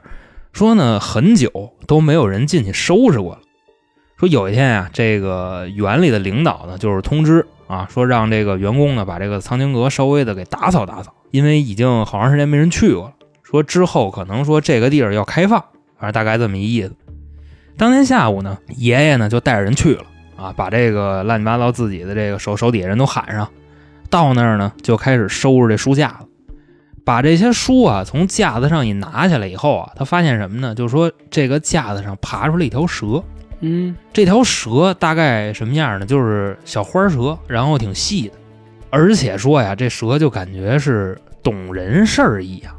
[0.52, 3.40] 说呢很久都没有人进去收拾过了。
[4.18, 13.12] 说有一天啊、这个园里的领导呢，就是通知啊，说让这个员工呢把这个藏经阁稍微的给打扫打扫，因为已经好长时间没人去过了。
[13.42, 15.60] 说之后可能说这个地儿要开放，
[15.98, 16.92] 反正大概这么一意思。
[17.76, 20.04] 当天下午呢，爷爷呢就带着人去了
[20.36, 23.48] 啊，把这个乱七八糟自己的这个手手底下人都喊上，
[24.10, 26.20] 到那儿呢就开始收拾这书架了。
[27.04, 30.74] 把这些书啊从架子上一拿下来以后啊，他发现什么呢？
[30.74, 33.22] 就是说这个架子上爬出来一条蛇，
[33.60, 36.04] 嗯，这条蛇大概什么样呢？
[36.04, 38.34] 就是小花蛇，然后挺细的，
[38.90, 42.74] 而且说呀，这蛇就感觉是懂人事儿一样。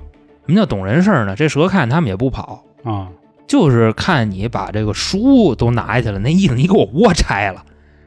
[0.46, 1.36] 什么叫懂人事儿呢？
[1.36, 3.08] 这蛇看他们也不跑，啊，
[3.48, 7.64] 就是看你把这个书都拿下去了，那意思你给我窝拆了。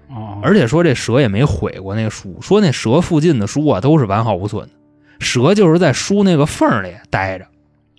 [0.08, 4.70] 哦，而且说这蛇也没毁过那个书，说那蛇附近的书啊都是完好无损的，
[5.20, 7.46] 蛇就是在书那个缝里待着，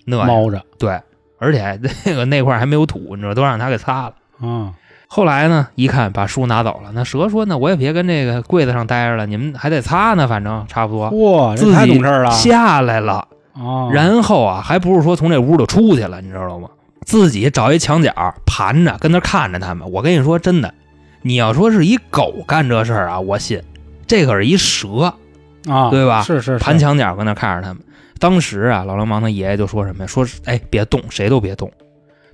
[0.04, 1.00] 那猫着对，
[1.38, 4.14] 而且那个那块儿还没有土，你知道，都让他给擦了。
[4.42, 4.74] 嗯，
[5.06, 11.08] 后来呢，一看把书拿走了，那蛇说：“那我也别跟这个柜子上待着了，你们还得擦呢，反正差不多。
[11.10, 16.68] 哇，这自己太懂事儿了下来了，哦，然后啊，还不是说从这屋里出去了，你知道吗？
[17.04, 19.90] 自己找一墙角盘着，跟那看着他们。
[19.90, 20.72] 我跟你说真的，
[21.22, 23.62] 你要说是一狗干这事儿啊，我信。
[24.06, 25.14] 这可是一蛇，
[25.66, 27.82] 啊，对吧是是是盘墙角跟那看着他们。
[28.18, 30.06] 当时啊，老流氓他爷爷就说什么呀？
[30.06, 31.70] 说是哎，别动，谁都别动。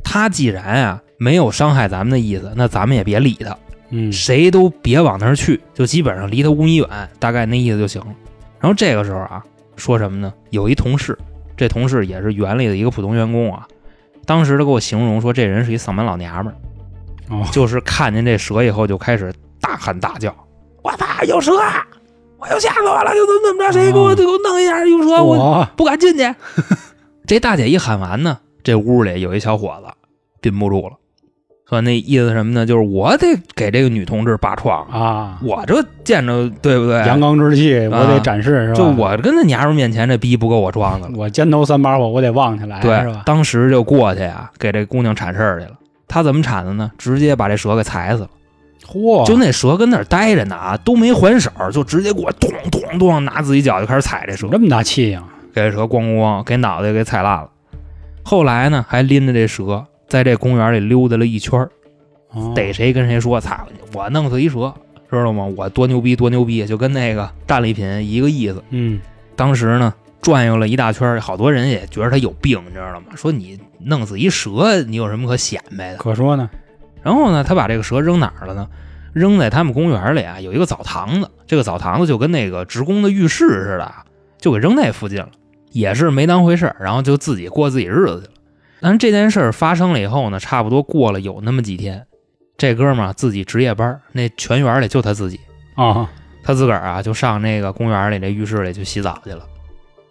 [0.02, 3.56] 他既然啊没有伤害咱们的意思，那咱们也别理他，
[3.90, 8.08] 嗯谁都别往那儿去，就基本上离他五米远，大概那意思就行了。
[8.60, 9.42] 然后这个时候啊，
[9.76, 10.32] 说什么呢？
[10.50, 11.16] 有一同事，
[11.56, 13.66] 这同事也是园里的一个普通员工啊，
[14.28, 17.34] 当时他给我形容说，这人是一丧门老娘们儿。
[17.34, 20.36] 哦，就是看见这蛇以后就开始大喊大叫
[20.84, 21.52] ：“我操，有蛇！
[22.36, 23.16] 我又吓死我了！
[23.16, 23.72] 又怎么怎么着？
[23.72, 24.84] 谁给我给我弄一下？
[24.84, 25.24] 有蛇！
[25.24, 26.34] 我我不敢进去。
[27.26, 29.90] ”这大姐一喊完呢，这屋里有一小伙子
[30.42, 30.98] 憋不住了，
[31.68, 32.64] 说那意思什么呢？
[32.64, 36.96] 就是我得给这个女同志拔创，啊，我这见着对不对？
[37.06, 38.74] 阳刚之气我得啊展示是吧？
[38.74, 41.14] 就我跟那娘们面前这逼不够我装的了。
[41.16, 43.22] 我肩头三把火，我得旺起来是对吧，？
[43.26, 45.72] 当时就过去啊，给这姑娘铲事儿去了。
[46.06, 46.90] 她怎么铲的呢？
[46.96, 48.28] 直接把这蛇给踩死了。
[48.86, 57.50] 嚯，就那蛇跟那儿待着呢啊，都没还手，就直接给我咚咚咚拿自己脚就开始踩这蛇，这么大气性，给这蛇咣咣咣给脑袋给踩烂了。
[58.22, 61.70] 后来呢，还拎着这蛇在这公园里溜达了一圈儿，
[62.32, 64.72] 哦逮谁跟谁说：“操，我弄死一蛇，
[65.10, 65.44] 知道吗？
[65.56, 68.62] 我多牛逼多牛逼！”就跟那个战利品一个意思。
[68.70, 68.98] 嗯
[69.36, 73.06] 当时呢，转悠了一大圈，好多人也觉得他有病，你知道吗？
[73.14, 75.98] 说你弄死一蛇，你有什么可显摆的？
[75.98, 76.50] 可说呢，
[77.02, 78.66] 然后呢，他把这个蛇扔哪儿了呢？
[79.12, 81.30] 扔在他们公园里啊，有一个澡堂子。
[81.46, 84.04] 这个澡堂子就跟那个职工的浴室似的啊，
[84.38, 85.30] 就给扔那附近了，
[85.70, 88.32] 也是没当回事儿，然后就自己过自己日子去了。
[88.80, 92.06] 但是这件事儿发生了以后呢，差不多过了有那么几天，
[92.56, 95.40] 这哥们儿啊自己值夜班儿，那全园里就他自己，
[95.74, 96.08] 啊，
[96.42, 99.44] 他自个儿啊就上那个公园里这浴室里去洗澡去了。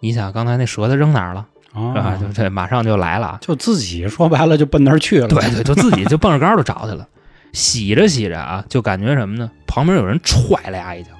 [0.00, 1.46] 你想，刚才那蛇他扔哪儿了？
[1.74, 2.00] 是吧？
[2.00, 3.38] 啊，就这马上就来了啊。
[3.40, 7.06] 就自己说白了就奔那儿去了，对对，就自己就蹦着高就找去了。
[7.52, 9.50] 洗着洗着啊，就感觉什么呢？
[9.66, 11.17] 旁边有人踹了呀一脚，啊，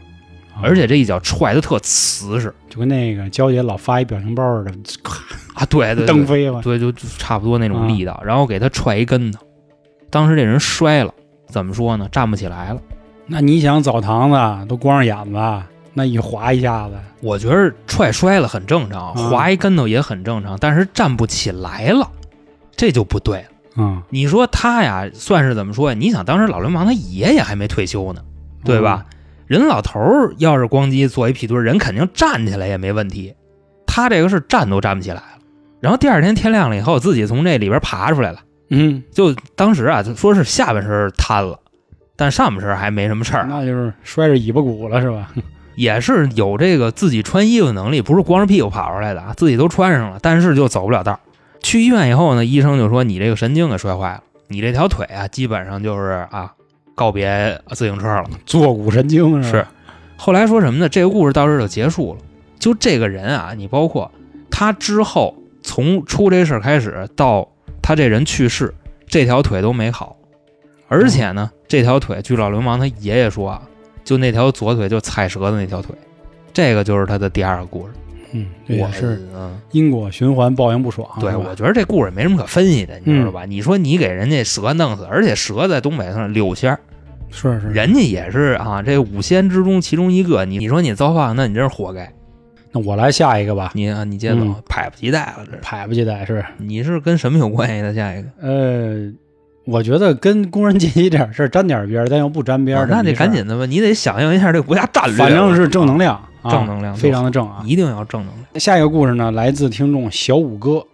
[0.62, 5.22] 而且这一脚踹的特瓷实就跟那个娇姐老发一表情包似的，咔
[5.54, 5.66] 啊！
[5.66, 9.44] 对对对， 蹬飞了，对就就差不多那种啊力道，然后给他踹一跟头。
[10.10, 11.12] 当时这人摔了，
[11.48, 12.08] 怎么说呢？
[12.10, 12.80] 站不起来了。
[13.26, 22.10] 那你想澡堂子都光着眼子，那一滑一下子，我觉得踹摔了很正常，啊滑一跟头也很正常，但是站不起来了，
[22.74, 23.48] 这就不对了。
[23.76, 25.96] 嗯，你说他呀，算是怎么说呀？
[25.98, 28.22] 你想，当时老流氓他爷爷还没退休呢，
[28.64, 29.04] 对吧？
[29.48, 33.34] 人老头儿要是咣叽坐一屁墩儿，人肯定站起来也没问题。
[33.86, 35.38] 他这个是站都站不起来了。
[35.80, 38.40] 然后第二天天亮了以后，自己从这里边爬出来了。
[38.70, 39.02] 嗯？
[39.10, 41.58] 就当时啊，说是下半身瘫了，
[42.14, 45.32] 但上半身还没什么事儿那就是摔着尾巴骨了是吧？
[45.74, 51.20] 也是有这个自己穿衣服能力，不是光着屁股跑出来的啊，自己都穿上了，但是就走不了道儿。
[51.60, 56.52] 去医院以后呢，医生就说你这个神经给摔坏了，你这条腿啊，基本上就是啊
[56.98, 58.24] 告别自行车了。
[58.44, 59.66] 坐骨神经是是？
[60.16, 60.88] 后来说什么呢？
[60.88, 62.20] 这个故事到这儿就结束了。
[62.58, 64.10] 就这个人啊，你包括
[64.50, 65.32] 他之后
[65.62, 67.48] 从出这事儿开始到
[67.80, 68.74] 他这人去世，
[69.06, 70.16] 这条腿都没好，
[70.88, 73.62] 而且呢，这条腿据老流氓他爷爷说啊，
[74.02, 75.94] 就那条左腿就踩折的那条腿，
[76.52, 77.92] 这个就是他的第二个故事。
[78.32, 81.08] 嗯，这我也是嗯，因果循环，报应不爽。
[81.20, 83.44] 对，我觉得这故事没什么可分析的，你知道吧？
[83.44, 86.80] 你说你给人家蛇弄死，而且蛇在东北算是六仙儿，
[87.30, 87.68] 是是。
[87.68, 90.44] 人家也是啊，这五仙之中其中一个。
[90.44, 92.12] 你你说你造化，那你真是活该。
[92.70, 95.46] 那我来下一个吧，你啊，你接着走，嗯迫不及待了。
[95.50, 96.44] 这迫不及待是。
[96.58, 97.94] 你是跟什么有关系的？
[97.94, 99.10] 下一个，呃，
[99.64, 103.46] 我觉得跟工人阶级这点事儿沾点边儿，但又不沾边儿、啊那得赶紧。
[103.46, 105.16] 的吧，你得响应一下这个国家战略。
[105.16, 107.62] 反正是正能量，啊、正能量非常的正啊。
[107.64, 108.60] 一定要正能量。
[108.60, 110.84] 下一个故事呢，来自听众小五哥，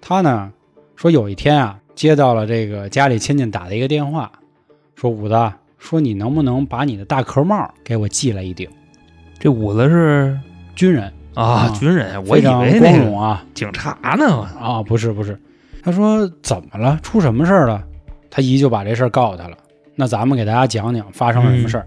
[0.00, 0.52] 他呢
[0.96, 4.30] 说有一天啊，接到了这个家里亲戚打的一个电话，
[4.94, 8.68] 说五子，说你能不能把你的大壳帽给我寄来一顶？
[9.38, 10.38] 这五子是
[10.74, 14.46] 军人啊，啊军人，我以为那个光荣啊警察呢。
[14.60, 15.40] 啊，不是不是，
[15.82, 16.98] 他说怎么了？
[17.02, 17.84] 出什么事儿了？
[18.30, 19.56] 他姨就把这事儿告诉他了。
[19.94, 21.86] 那咱们给大家讲讲发生了什么事儿。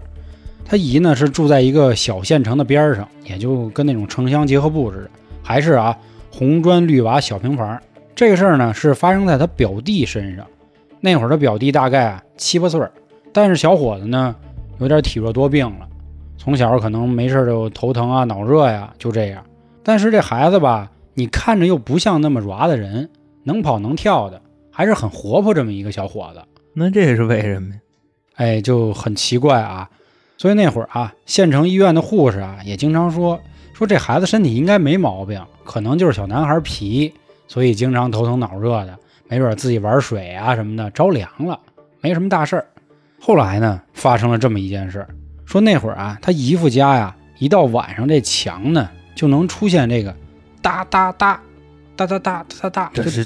[0.64, 5.10] 他姨呢是住在一个小县城的边儿上，也就跟那种城乡结合部似的，
[5.42, 5.96] 还是啊
[6.30, 7.80] 红砖绿瓦小平房。
[8.14, 10.46] 这个事儿呢是发生在他表弟身上。
[11.00, 12.90] 那会儿他表弟大概啊七八岁儿，
[13.32, 14.34] 但是小伙子呢
[14.78, 15.88] 有点体弱多病了，
[16.38, 19.42] 从小可能没事就头疼啊、脑热呀，就这样。
[19.82, 23.10] 但是这孩子吧，你看着又不像那么软的人，
[23.42, 24.40] 能跑能跳的，
[24.70, 26.40] 还是很活泼这么一个小伙子。
[26.72, 27.80] 那这是为什么呀？
[28.36, 29.90] 哎，就很奇怪啊。
[30.42, 33.40] 所以那会儿啊，县城医院的护士啊也经常说
[33.72, 37.14] 说这孩子身体应该没毛病，可能就是小男孩皮，
[37.46, 41.56] 所以经常头疼脑热的，没准自己玩水啊什么的着凉了，
[42.00, 42.66] 没什么大事儿。
[43.20, 45.06] 后来呢，发生了这么一件事儿，
[45.46, 50.12] 说那会儿啊，他姨父家呀，一到晚上这墙呢就能出现这个
[50.60, 51.40] 哒哒哒
[51.94, 53.24] 哒哒哒哒哒，这是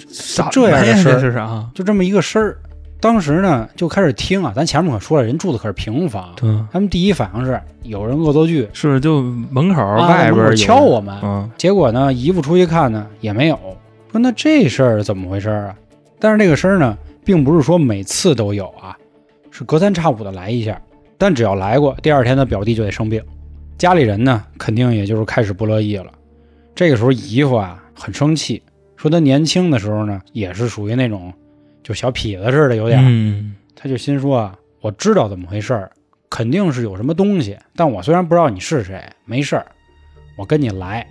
[0.53, 2.59] 这样的事儿，这是啊，就这么一个事儿。
[3.07, 11.17] 当时呢就开始听啊，咱前面可说了，人住的可是平房，对，他们第一反应是有人恶作剧，是就门口啊外边敲我们。
[11.23, 13.57] 嗯结果呢，姨夫出去看呢也没有，
[14.11, 15.77] 说那这事儿怎么回事儿啊？
[16.19, 18.97] 但是这个声儿呢，并不是说每次都有啊，
[19.53, 20.77] 是隔三差五的来一下。
[21.17, 23.23] 但只要来过，第二天他表弟就得生病，
[23.79, 26.11] 家里人呢肯定也就是开始不乐意了。
[26.75, 28.61] 这个时候姨夫啊很生气，
[28.97, 31.33] 说他年轻的时候呢也是属于那种
[31.87, 35.89] 就小痞子似的，有点他就心说啊，我知道怎么回事儿，
[36.29, 39.65] 肯定是有什么东西，但我虽然不知道你是谁，没事儿，
[40.37, 41.07] 我跟你来。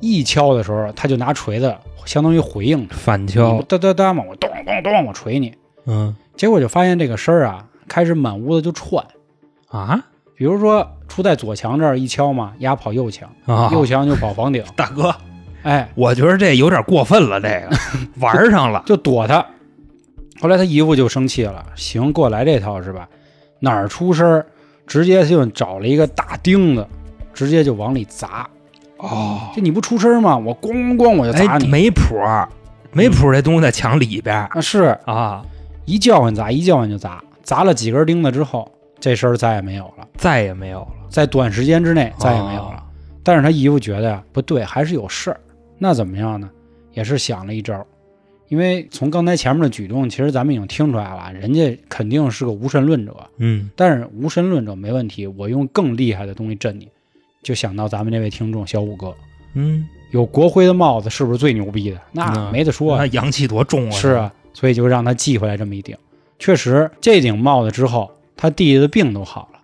[0.00, 1.72] 一敲的时候，他就拿锤子，
[2.04, 5.54] 相当于回应，反敲，哒哒哒嘛，我咚咚咚，我锤你。
[5.86, 6.16] 嗯。
[6.36, 9.06] 结果就发现这个声儿啊，开始满屋子就串。
[9.68, 10.04] 啊？
[10.34, 15.14] 比如说出在左墙这儿一敲嘛，压跑右墙，啊，右墙就跑房顶， 大哥，
[15.62, 17.70] 哎，我觉得这有点过分了，这个
[18.18, 19.46] 玩上了，就躲他。
[20.40, 23.08] 后来他姨夫就生气了，行，给我来这套是吧？
[23.60, 24.46] 哪儿出声儿，
[24.86, 26.86] 直接就找了一个大钉子，
[27.34, 28.48] 直接就往里砸。
[28.98, 30.36] 哦，这你不出声吗？
[30.36, 31.66] 我咣咣咣我就砸哎，你。
[31.66, 32.48] 没谱儿，
[32.92, 35.44] 没谱儿，这东西在墙里边儿啊，是啊，
[35.84, 38.70] 一叫唤砸，一叫唤就砸，砸了几根钉子之后，
[39.00, 42.76] 这声儿再也没有了，再也没有了，在短时间之内再也没有了。
[42.76, 42.82] 哦
[43.24, 45.38] 但是他姨夫觉得呀，不对，还是有事儿。
[45.76, 46.48] 那怎么样呢？
[46.94, 47.84] 也是想了一招，
[48.48, 53.14] 因为从刚才前面的举动，其实咱们已经听出来了，人家肯定是个无神论者。
[53.36, 56.88] 嗯但是无神论者没问题，我用更厉害的东西震你。
[57.42, 59.14] 就想到咱们这位听众小五哥，
[59.54, 62.00] 嗯，有国徽的帽子是不是最牛逼的？
[62.12, 63.90] 那嗯没得说啊那，阳气多重啊！
[63.92, 65.96] 是啊，所以就让他寄回来这么一顶。
[66.38, 69.60] 确实，这顶帽子之后，他弟弟的病都好了，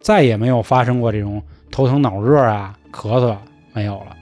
[0.00, 3.42] 再也没有发生过这种头疼脑热啊、咳嗽啊
[3.72, 4.16] 没有了。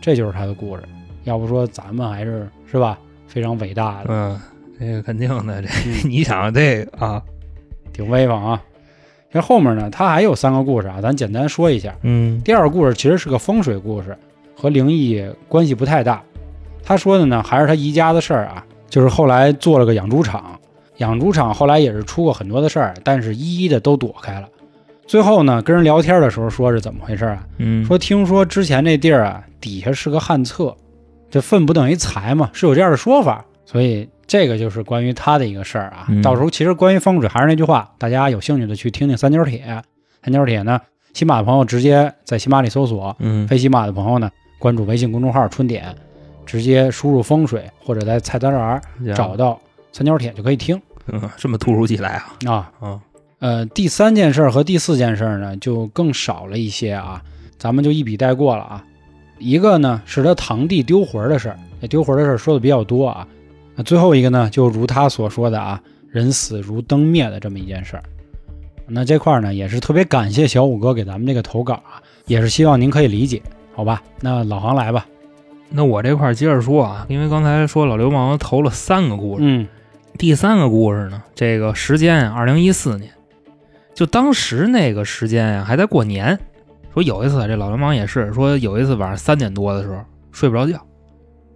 [0.00, 0.82] 这就是他的故事。
[1.24, 4.40] 要不说咱们还是是吧，非常伟大的，嗯，
[4.80, 7.22] 这个肯定的，这嗯 你想这个啊，
[7.92, 8.60] 挺威风啊。
[9.30, 11.94] 这后面呢，他还有三个故事啊，咱简单说一下。
[12.02, 14.16] 嗯第二个故事其实是个风水故事，
[14.56, 16.22] 和灵异关系不太大。
[16.82, 20.58] 他说的呢，还是他姨家的事儿啊，就是后来做了个养猪场，
[20.96, 24.48] 养猪场后来也是出过很多的事儿，但是一一的都躲开了。
[25.06, 27.46] 最后呢，跟人聊天的时候说是怎么回事啊？
[27.58, 30.74] 嗯，说听说之前那地儿啊，底下是个旱厕，
[31.30, 33.44] 这粪不等于财嘛，是有这样的说法。
[33.64, 36.06] 所以这个就是关于他的一个事儿啊。
[36.08, 39.82] 嗯到时候其实关于风水还是那句话，大家有兴趣的去听听三角铁。
[40.24, 40.80] 三角铁呢，
[41.12, 45.94] 喜马的朋友直接在喜马里搜索，嗯非喜马的朋友呢，关注微信公众号“春点”，
[46.46, 48.80] 直接输入风水或者在菜单栏
[49.14, 49.60] 找到
[49.92, 52.70] 三角铁就可以听嗯这么突如其来啊啊。
[52.80, 53.00] 啊
[53.40, 57.22] 呃，第三件事儿和第四件事儿呢，就更少了一些啊，
[57.56, 58.84] 咱们就一笔带过了啊。
[59.38, 63.26] 一个呢是他堂弟丢魂儿的事儿，这丢魂儿的事儿说的比较多啊。
[63.74, 65.80] 那最后一个呢，就如他所说的啊，
[66.10, 68.02] 人死如灯灭的这么一件事儿。
[68.86, 73.42] 那这块儿呢，也是特别感谢小五哥给咱们这个投稿啊，也是希望您可以理解，
[73.74, 74.02] 好吧？
[74.20, 75.06] 那老杭来吧。
[75.70, 79.68] 那我这块儿接着说啊，因为刚才说老流氓投了三个故事，嗯
[80.16, 83.12] 第三个故事呢，这个时间啊，二零一四年，
[83.94, 86.38] 就当时那个时间呀、还在过年。
[86.98, 89.96] 说有一次，这老流氓也是说，有一次晚上三点多的时候
[90.32, 90.84] 睡不着觉，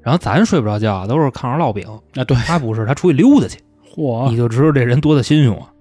[0.00, 1.84] 然后咱睡不着觉啊都是炕上烙饼，
[2.14, 3.58] 啊，对，他不是，他出去溜达去，
[3.96, 5.72] 嚯你就知道这人多的心胸啊。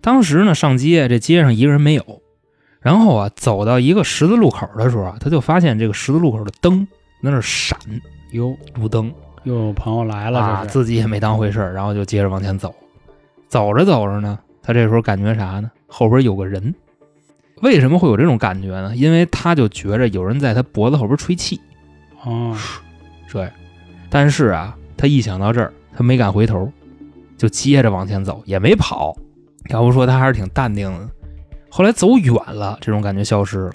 [0.00, 2.22] 当时呢，上街，这街上一个人没有，
[2.80, 6.86] 然后啊，走到一个十字路口的时候啊，他就发现这个十字路口的灯
[7.22, 7.76] 在那儿闪，
[8.30, 12.72] 哟，路灯又有朋友来了，啊，自己也没当回事儿，然后就接着往前走。
[13.48, 15.68] 走着走着呢，他这时候感觉啥呢？
[15.88, 16.72] 后边有个人。
[17.60, 18.94] 为什么会有这种感觉呢？
[18.96, 21.60] 因为他就觉着有人在他脖子后边吹气，
[22.24, 22.56] 哦，
[23.28, 23.50] 这样。
[24.08, 26.70] 但是啊，他一想到这儿，他没敢回头，
[27.36, 29.16] 就接着往前走，也没跑。
[29.68, 31.08] 要不说他还是挺淡定的。
[31.68, 33.72] 后来走远了，这种感觉消失了。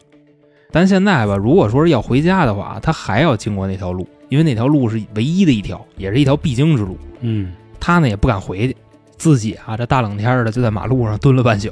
[0.71, 6.97] 但现在吧，如果说是要回家的话，他还要经过那条路，因为那条路是唯一的一条，也是一条必经之路。
[7.21, 8.75] 嗯，他呢也不敢回去，
[9.15, 11.71] 自己啊这大冷天的就在马路上蹲了半宿，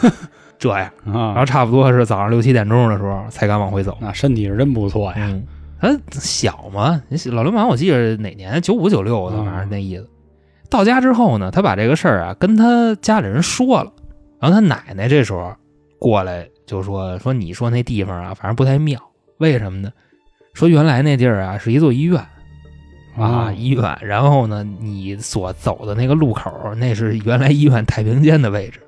[0.58, 3.96] 这样，然后啊，差不多是早上六七点钟的时候才敢往回走。
[4.00, 5.16] 那身体是真不错呀。
[5.18, 5.46] 嗯，
[5.80, 10.08] 他小嘛，老流氓我记得哪年九五九六反正那意思。
[10.68, 13.92] 到家之后呢，他把这个事儿啊跟他家里人说了，
[14.40, 15.54] 然后他奶奶这时候
[15.98, 19.00] 过来就说说你说那地方啊，反正不太妙，
[19.38, 19.92] 为什么呢？
[20.54, 22.20] 说原来那地儿啊是一座医院。
[23.16, 28.78] 啊，哦医院，然后呢，你所走的那个路口，那是原来医院太平间的位置，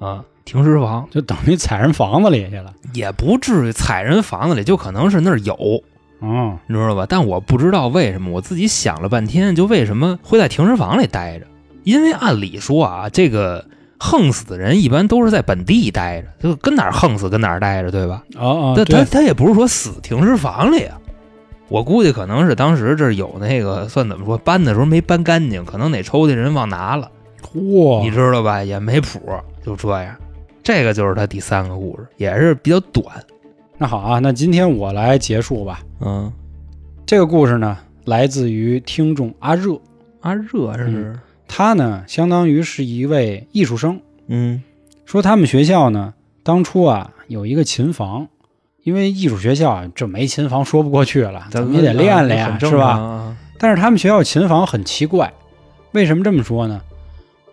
[0.00, 2.72] 啊，停尸房就等于踩人房子里去了。
[2.94, 5.52] 也不至于踩人房子里，就可能是那儿有，
[6.20, 7.04] 哦，你知道吧？
[7.06, 11.46] 但我不知道为什么，我自己想了半天，就为什么会在停尸房里待着？
[11.84, 13.66] 因为按理说啊，这个
[13.98, 18.22] 横死的人一般都是在本地待着，就跟哪儿横死跟哪儿待着，对吧？
[18.36, 20.96] 哦哦，他他，他也不是说死停尸房里啊。
[21.68, 27.10] 我估计可能是当时这儿有那个算怎么说，搬的时候没搬干净，可能哪抽屉人忘拿了，
[27.42, 28.62] 嚯，你知道吧？
[28.62, 29.20] 也没谱，
[29.64, 30.14] 就这样。
[30.66, 33.06] 这个就是他第三个故事，也是比较短。
[33.78, 35.80] 那好啊，那今天我来结束吧。
[36.00, 36.32] 嗯，
[37.06, 39.78] 这个故事呢，来自于听众阿热，
[40.22, 44.60] 阿热是他呢相当于是一位艺术生，嗯
[45.04, 48.26] 说他们学校呢当初啊有一个琴房，
[48.82, 52.76] 因为艺术学校啊这没琴房说不过去了，咱们也得练练呀，是？
[52.76, 53.36] 吧？
[53.56, 55.32] 但是他们学校琴房很奇怪，
[55.92, 56.80] 为什么这么说呢？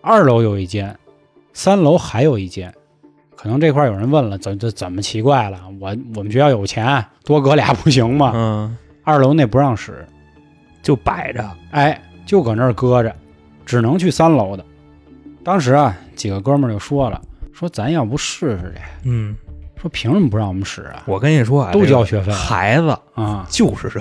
[0.00, 0.98] 二楼有一间，
[1.52, 2.74] 三楼还有一间。
[3.44, 5.60] 可能这块儿有人问了，怎这怎么奇怪了？
[5.78, 8.32] 我我们学校有钱，多搁俩不行吗？
[8.34, 10.02] 嗯，二楼那不让使，
[10.82, 11.46] 就摆着。
[11.70, 13.14] 哎，就搁那儿搁着，
[13.66, 14.64] 只能去三楼的。
[15.44, 17.20] 当时啊，几个哥们儿就说了，
[17.52, 18.80] 说咱要不试试去？
[19.10, 19.36] 嗯，
[19.76, 21.02] 说凭什么不让我们使啊？
[21.04, 24.00] 我跟你说啊，都交学费孩子啊，就是这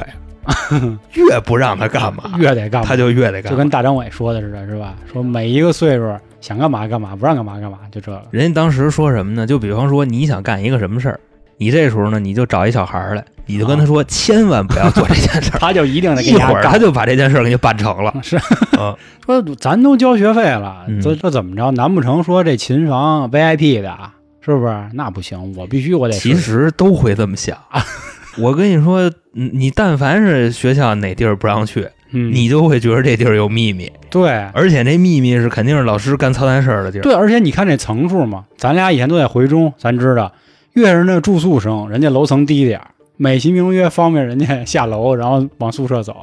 [0.79, 3.49] 样， 越不让他干嘛， 越得干嘛，他就越得干嘛。
[3.49, 4.95] 就跟大张伟说的似的，是吧？
[5.11, 8.21] 说每一个岁数想干嘛干嘛，不让干嘛干嘛，就这个。
[8.31, 9.47] 人家当时说什么呢？
[9.47, 11.17] 就比方说你想干一个什么事儿，
[11.57, 15.59] 你这时候呢，你就找一小孩儿来，你就跟他说，千万不要做这件事儿。
[15.63, 16.33] 他就一定得给一。
[16.35, 18.13] 会儿他就把这件事儿给你办成了。
[18.21, 18.37] 是
[18.77, 18.93] 嗯
[19.25, 21.71] 说咱都交学费了，嗯这这怎么着？
[21.71, 23.97] 难不成说这琴房 VIP 的，
[24.41, 24.89] 是不是？
[24.91, 27.57] 那不行，我必须我得试其实都会这么想。
[28.37, 37.01] 我跟你说，你你但凡是学校哪地儿不让去，嗯，你就会觉得这地儿有秘密，对而且那秘密是肯定是老师干操蛋事儿的地儿。
[37.01, 40.31] 对，而且你看这层数嘛，咱俩以前都在回中，咱知道，
[40.73, 42.87] 越是那住宿生，人家楼层低点儿，
[43.17, 46.13] 美其名曰方便人家下楼，然后往宿舍走；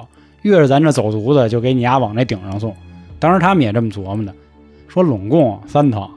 [0.43, 2.74] 越是咱这走读的，就给你丫往那顶上送。
[3.18, 4.32] 当时他们也这么琢磨的，
[4.86, 6.09] 说拢共三层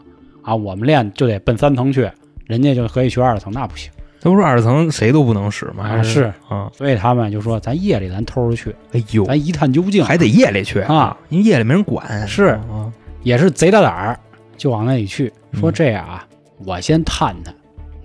[0.43, 2.07] 啊，我们练就得奔三层去，
[2.45, 3.91] 人家就可以去二层，那不行。
[4.23, 5.83] 这不是二层谁都不能使吗？
[5.83, 12.25] 还啊是啊，所以他们就说，咱夜里咱偷着去，哎呦，咱一探究竟，还得夜里去啊，因为夜里没人管。
[12.25, 12.89] 是啊，
[13.23, 14.17] 也是贼大胆儿，
[14.55, 15.27] 就往那里去。
[15.51, 16.25] 说嗯这样啊，
[16.65, 17.53] 我先探探，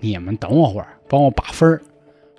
[0.00, 1.80] 你们等我会儿，帮我把分儿。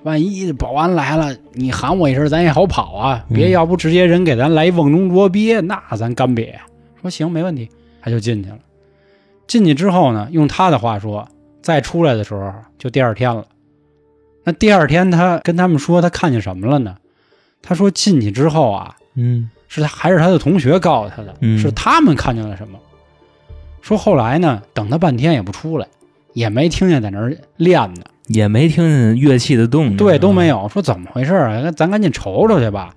[0.04, 3.26] 万一保安来了，你喊我一声，咱也好跑啊。
[3.30, 6.54] 嗯别要不直接人给咱来一瓮中捉鳖，那咱干瘪。
[7.02, 7.70] 说行，没问题，
[8.02, 8.60] 他就进去了。
[9.48, 11.26] 进去之后呢，用他的话说，
[11.62, 13.46] 再出来的时候就第二天了。
[14.44, 16.96] 那第二天他跟他们说他看见什么了呢？
[17.62, 22.80] 他说进去之后啊，嗯是他还是他的同学告诉他的，嗯是他们看见了什么。
[23.82, 25.88] 说后来呢，等他半天也不出来，
[26.34, 30.68] 也没听见在那儿练呢，也没听见乐器的动静，对，都没有。
[30.70, 31.72] 说怎么回事啊？
[31.72, 32.94] 咱赶紧瞅瞅去吧。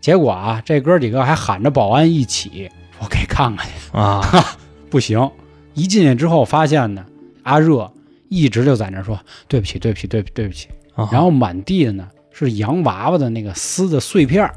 [0.00, 3.96] 结果啊，这哥几个还喊着保安一起，我给看看去。
[3.96, 4.22] 啊。
[4.90, 5.30] 不行，
[5.74, 7.04] 一进去之后发现呢，
[7.44, 7.90] 阿热
[8.28, 9.18] 一直就在那儿说
[9.48, 10.68] 对不起，对不起，对不起，对不起。
[10.94, 14.50] 啊然后满地的呢是洋娃娃的那个丝的碎片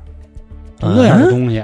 [0.79, 1.63] 那样的东西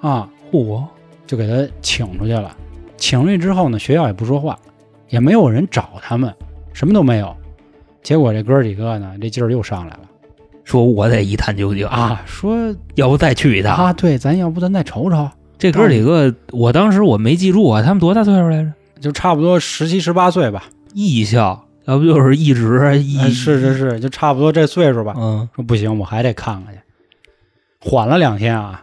[0.00, 0.28] 啊。
[0.50, 0.84] 嚯，
[1.26, 2.54] 就给他请出去了。
[2.98, 4.58] 请出去之后呢，学校也不说话，
[5.08, 6.32] 也没有人找他们，
[6.72, 7.34] 什么都没有。
[8.02, 10.00] 结果这哥几个呢，这劲儿又上来了
[10.64, 12.56] 说我得一探究竟，啊，说
[12.94, 13.74] 要不再去一趟。
[13.74, 18.72] 啊，对，咱要不咱再瞅瞅，这哥几个，我当时我没记住啊，他们多大岁数来着？
[19.00, 20.64] 就差不多十七十八岁吧，
[20.94, 25.14] 艺校，要不就是一直一、哎是是是，就差不多这岁数吧。
[25.16, 26.80] 嗯说不行，我还得看看去。
[27.80, 28.82] 缓了两天啊，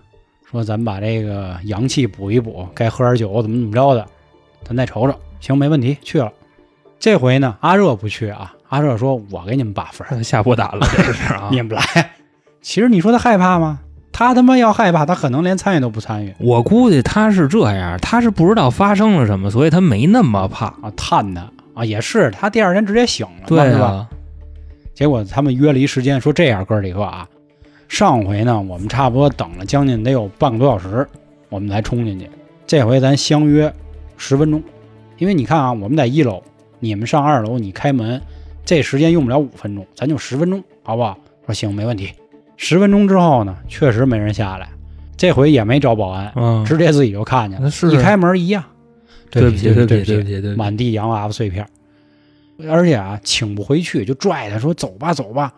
[0.50, 4.06] 说咱把这个阳气补一补，该喝点酒怎么怎么着的，
[4.66, 5.18] 咱再瞅瞅。
[5.39, 6.32] 行，没问题，去了。
[7.00, 11.47] 这回呢，阿热不去啊，阿热说：“我给你们把分儿， 下破胆了，这是 啊。
[11.52, 12.12] 你们来。”
[12.62, 13.80] 其实你说他害怕吗？
[14.12, 20.66] 他他妈要害怕，他可能连参与都不参与我估计他是这样，他是不知道发生了什么，所以他没那么怕。
[20.66, 23.86] 啊，探他啊，也是他第二天直接醒了，对是吧？
[23.86, 24.09] 啊，
[24.93, 27.25] 结果他们约了一时间，说这样哥几个啊，
[27.88, 31.07] 上回呢我们差不多等了将近得有半个多小时，
[31.47, 32.30] 我们才冲进去。
[32.67, 33.73] 这回咱相约
[34.17, 34.61] 十分钟，
[35.19, 36.43] 因为你看啊，我们在一楼，
[36.80, 38.21] 你们上二楼，你开门，
[38.65, 41.17] 这时间用不了五分钟，咱就十分钟，好不好？
[41.45, 42.11] 说行，没问题。
[42.57, 44.67] 十分钟之后呢，确实没人下来，
[45.15, 47.71] 这回也没找保安，嗯，直接自己就看见了。
[47.71, 48.61] 是一开门一样，
[49.32, 50.55] 不起，对不起，对不起，对不起。
[50.55, 51.65] 满地洋娃娃碎片，
[52.69, 55.53] 而且啊，请不回去，就拽他说走吧，走吧，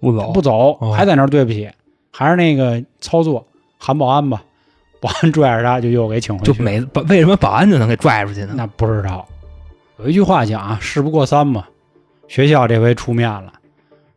[0.00, 1.70] 不走，不走，哦还在那儿对不起，
[2.10, 3.46] 还是那个操作，
[3.78, 4.42] 喊保安吧，
[5.00, 6.58] 保安拽着他就又给请回去了。
[6.58, 8.54] 就每保为什么保安就能给拽出去呢？
[8.56, 9.26] 那不知道，
[9.98, 11.66] 有一句话讲啊，事不过三嘛。
[12.28, 13.52] 学校这回出面了，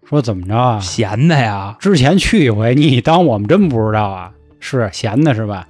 [0.07, 0.79] 说怎么着啊？
[0.79, 4.31] 闲的呀，之前去一回，你当我们真不知道啊？
[4.61, 5.67] 是闲的是吧？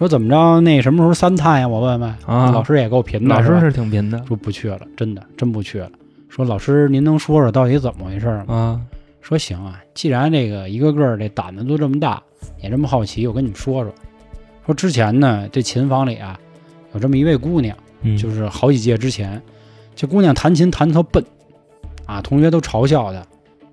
[0.00, 0.62] 说怎么着？
[0.62, 1.68] 那什么时候三探呀？
[1.68, 5.90] 我问问啊老师也够贫的，老师是挺贫的说不去了，真的真不去了。
[6.30, 8.54] 说老师您能说说到底怎么回事吗？
[8.54, 8.80] 啊，
[9.20, 12.22] 说行啊，既然这个一个个儿这胆子都这么大，
[12.62, 13.92] 也这么好奇，我跟你们说说。
[14.64, 16.40] 说之前呢，这琴房里啊，
[16.94, 19.38] 有这么一位姑娘，嗯就是好几届之前，
[19.94, 21.22] 这姑娘弹琴弹得特笨，
[22.06, 23.22] 啊，同学都嘲笑她，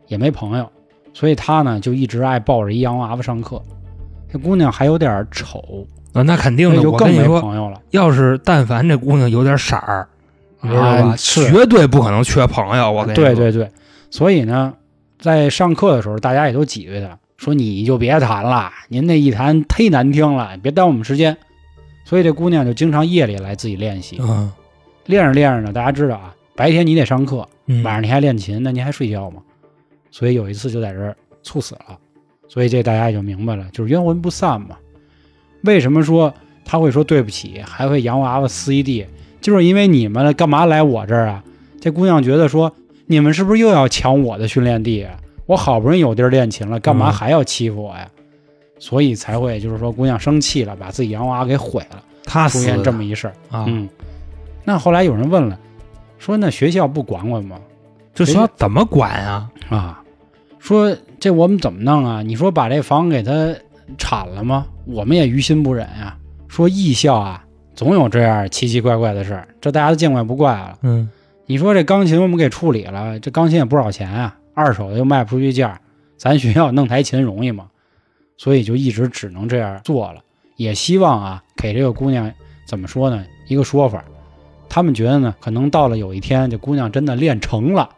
[0.08, 0.70] 也没朋友，
[1.14, 3.62] 所以她呢就一直爱抱着一洋娃娃上课。
[4.30, 6.82] 这姑娘还有点丑，啊，那肯定的。
[6.82, 7.82] 就更没朋友了。
[7.92, 10.08] 要是但凡这姑娘有点色儿，
[10.62, 10.90] 你知道吧？
[10.90, 12.92] 啊绝对不可能缺朋友。
[12.92, 13.72] 我跟你说，对对对，
[14.10, 14.74] 所以呢，
[15.20, 21.38] 在上课的时候，大家也都挤兑他，说你就别弹了，您那一弹忒难听了，别耽误我们时间。
[22.04, 24.52] 所以这姑娘就经常夜里来自己练习，嗯
[25.06, 29.42] 练着练着呢，大家知道啊，白天你得上课，嗯，晚上你还练琴，那你还睡觉吗？
[30.10, 31.98] 所以有一次就在这儿猝死了，
[32.48, 34.78] 所以这大家也就明白了，就是冤魂不散嘛。
[35.68, 36.34] 为什么说
[36.66, 39.06] 他会说对不起，还会洋娃娃撕一地？
[39.40, 41.44] 就是因为你们干嘛来我这儿啊？
[41.80, 42.74] 这姑娘觉得说，
[43.06, 45.16] 你们是不是又要抢我的训练地啊？
[45.46, 48.10] 我好不容易有地儿练琴了，干嘛嗯还要欺负我呀？
[48.80, 53.34] 所以才会就是说，姑娘生气了，把自己洋娃娃给毁了，出现他死的这么一事儿。
[53.50, 53.88] 啊，嗯，
[54.64, 55.58] 那后来有人问了，
[56.18, 57.58] 说那学校不管管吗？
[58.14, 59.50] 这学校怎么管啊？
[59.70, 60.04] 啊，
[60.60, 62.22] 说这我们怎么弄啊？
[62.22, 63.56] 你说把这房给他
[63.98, 64.66] 铲了吗？
[64.86, 66.18] 我们也于心不忍呀、
[66.48, 70.78] 说艺校啊，总有这样奇奇怪怪的事儿，这大家都见怪不怪了。
[70.82, 71.10] 嗯
[71.50, 75.80] 你说这钢琴我们给处理了，这钢琴也不少钱啊，二手的又卖不出去价，
[76.18, 77.68] 咱学校弄台琴容易吗？
[78.38, 80.22] 所以就一直只能这样做了。
[80.58, 82.30] 也希望啊，给这个姑娘
[82.68, 83.24] 怎么说呢？
[83.48, 84.04] 一个说法，
[84.68, 87.90] 他们觉得呢，可能到了有一天，这姑娘真的练成了，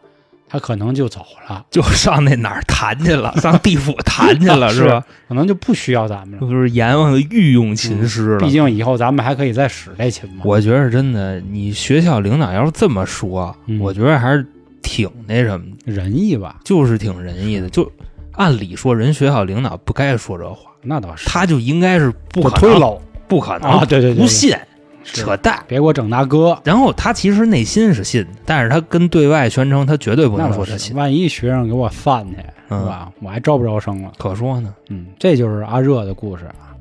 [0.50, 1.64] 她可能就走了。
[1.70, 5.02] 就上那哪儿弹去了，上地府弹去了， 是吧？
[5.28, 6.40] 可能就不需要咱们了。
[6.40, 8.38] 就是阎王的御用琴师了。
[8.38, 10.42] 毕竟以后咱们还可以再使这琴嘛。
[10.44, 14.44] 我觉得真的，你学校领导要是这么说，嗯我觉得还是
[14.82, 17.70] 挺那什么的，仁义吧，就是挺仁义的。
[17.70, 17.90] 就
[18.32, 21.28] 按理说，人学校领导不该说这话，那倒是。
[21.28, 22.98] 他就应该是不不可能，
[23.28, 23.84] 不可能啊！
[23.84, 24.58] 对对对，不信，是
[25.02, 25.62] 扯淡。
[25.66, 30.38] 别给我整大哥，然后他其实内心是信的，但是他跟对外宣称他绝对不。
[30.38, 32.36] 能说他信，万一学生给我犯去，
[32.68, 33.10] 嗯是吧？
[33.20, 34.12] 我还招不招生了？
[34.18, 34.74] 可说呢。
[34.88, 36.72] 嗯，这就是阿热的故事啊。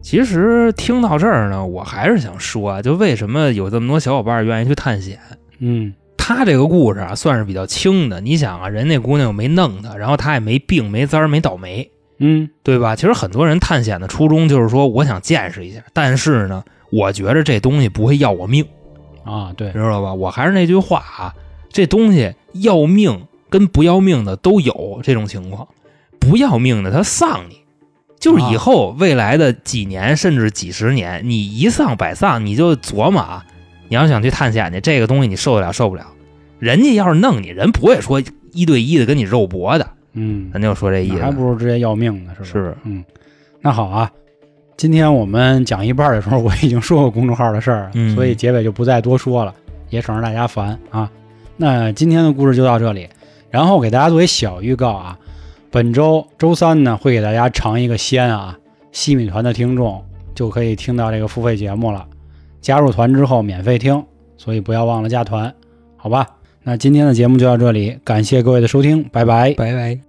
[0.00, 5.18] 其实听到这儿呢，我还是想说啊，就为什么有这么多小伙伴愿意去探险？
[5.58, 8.20] 嗯他这个故事啊，算是比较轻的。
[8.20, 12.94] 你想啊，人那姑娘又没弄他，然后他也没病、没灾儿、没倒霉，嗯对吧？
[12.94, 15.80] 其实很多人探险的初衷就是说，我想见识一下。
[15.92, 18.64] 但是呢，我觉着这东西不会要我命，
[19.24, 20.14] 啊，对，知道吧？
[20.14, 21.34] 我还是那句话啊，
[21.70, 25.68] 这东西要命跟不要命的都有这种情况。
[26.18, 27.60] 不要命的他丧你，
[28.18, 33.46] 就是以后未来的几年甚至几十年，你一丧百丧，你就琢磨啊，
[33.88, 36.06] 你要想去探险去，这个东西你受得了受不了？
[36.58, 38.20] 人家要是弄你，人不会说
[38.52, 41.18] 一对一的跟你肉搏的，嗯，咱就说这意思。
[41.22, 42.46] 还不如直接要命呢，是吧？
[42.46, 43.04] 是，嗯，
[43.60, 44.10] 那好啊。
[44.78, 49.52] 今天我们讲一半的时候，我已经说过公众号的事儿所以结尾就不再多说了，
[49.90, 51.10] 也省着大家烦啊。
[51.56, 53.08] 那今天的故事就到这里，
[53.50, 55.18] 然后给大家做一小预告啊，
[55.72, 58.56] 本周周三呢会给大家尝一个鲜啊，
[58.92, 60.00] 西米团的听众
[60.32, 62.06] 就可以听到这个付费节目了，
[62.60, 64.04] 加入团之后免费听，
[64.36, 65.52] 所以不要忘了加团，
[65.96, 66.24] 好吧？
[66.62, 69.54] 那今天的节目就到这里，感谢各位的收听，拜拜。
[69.54, 70.07] 拜拜。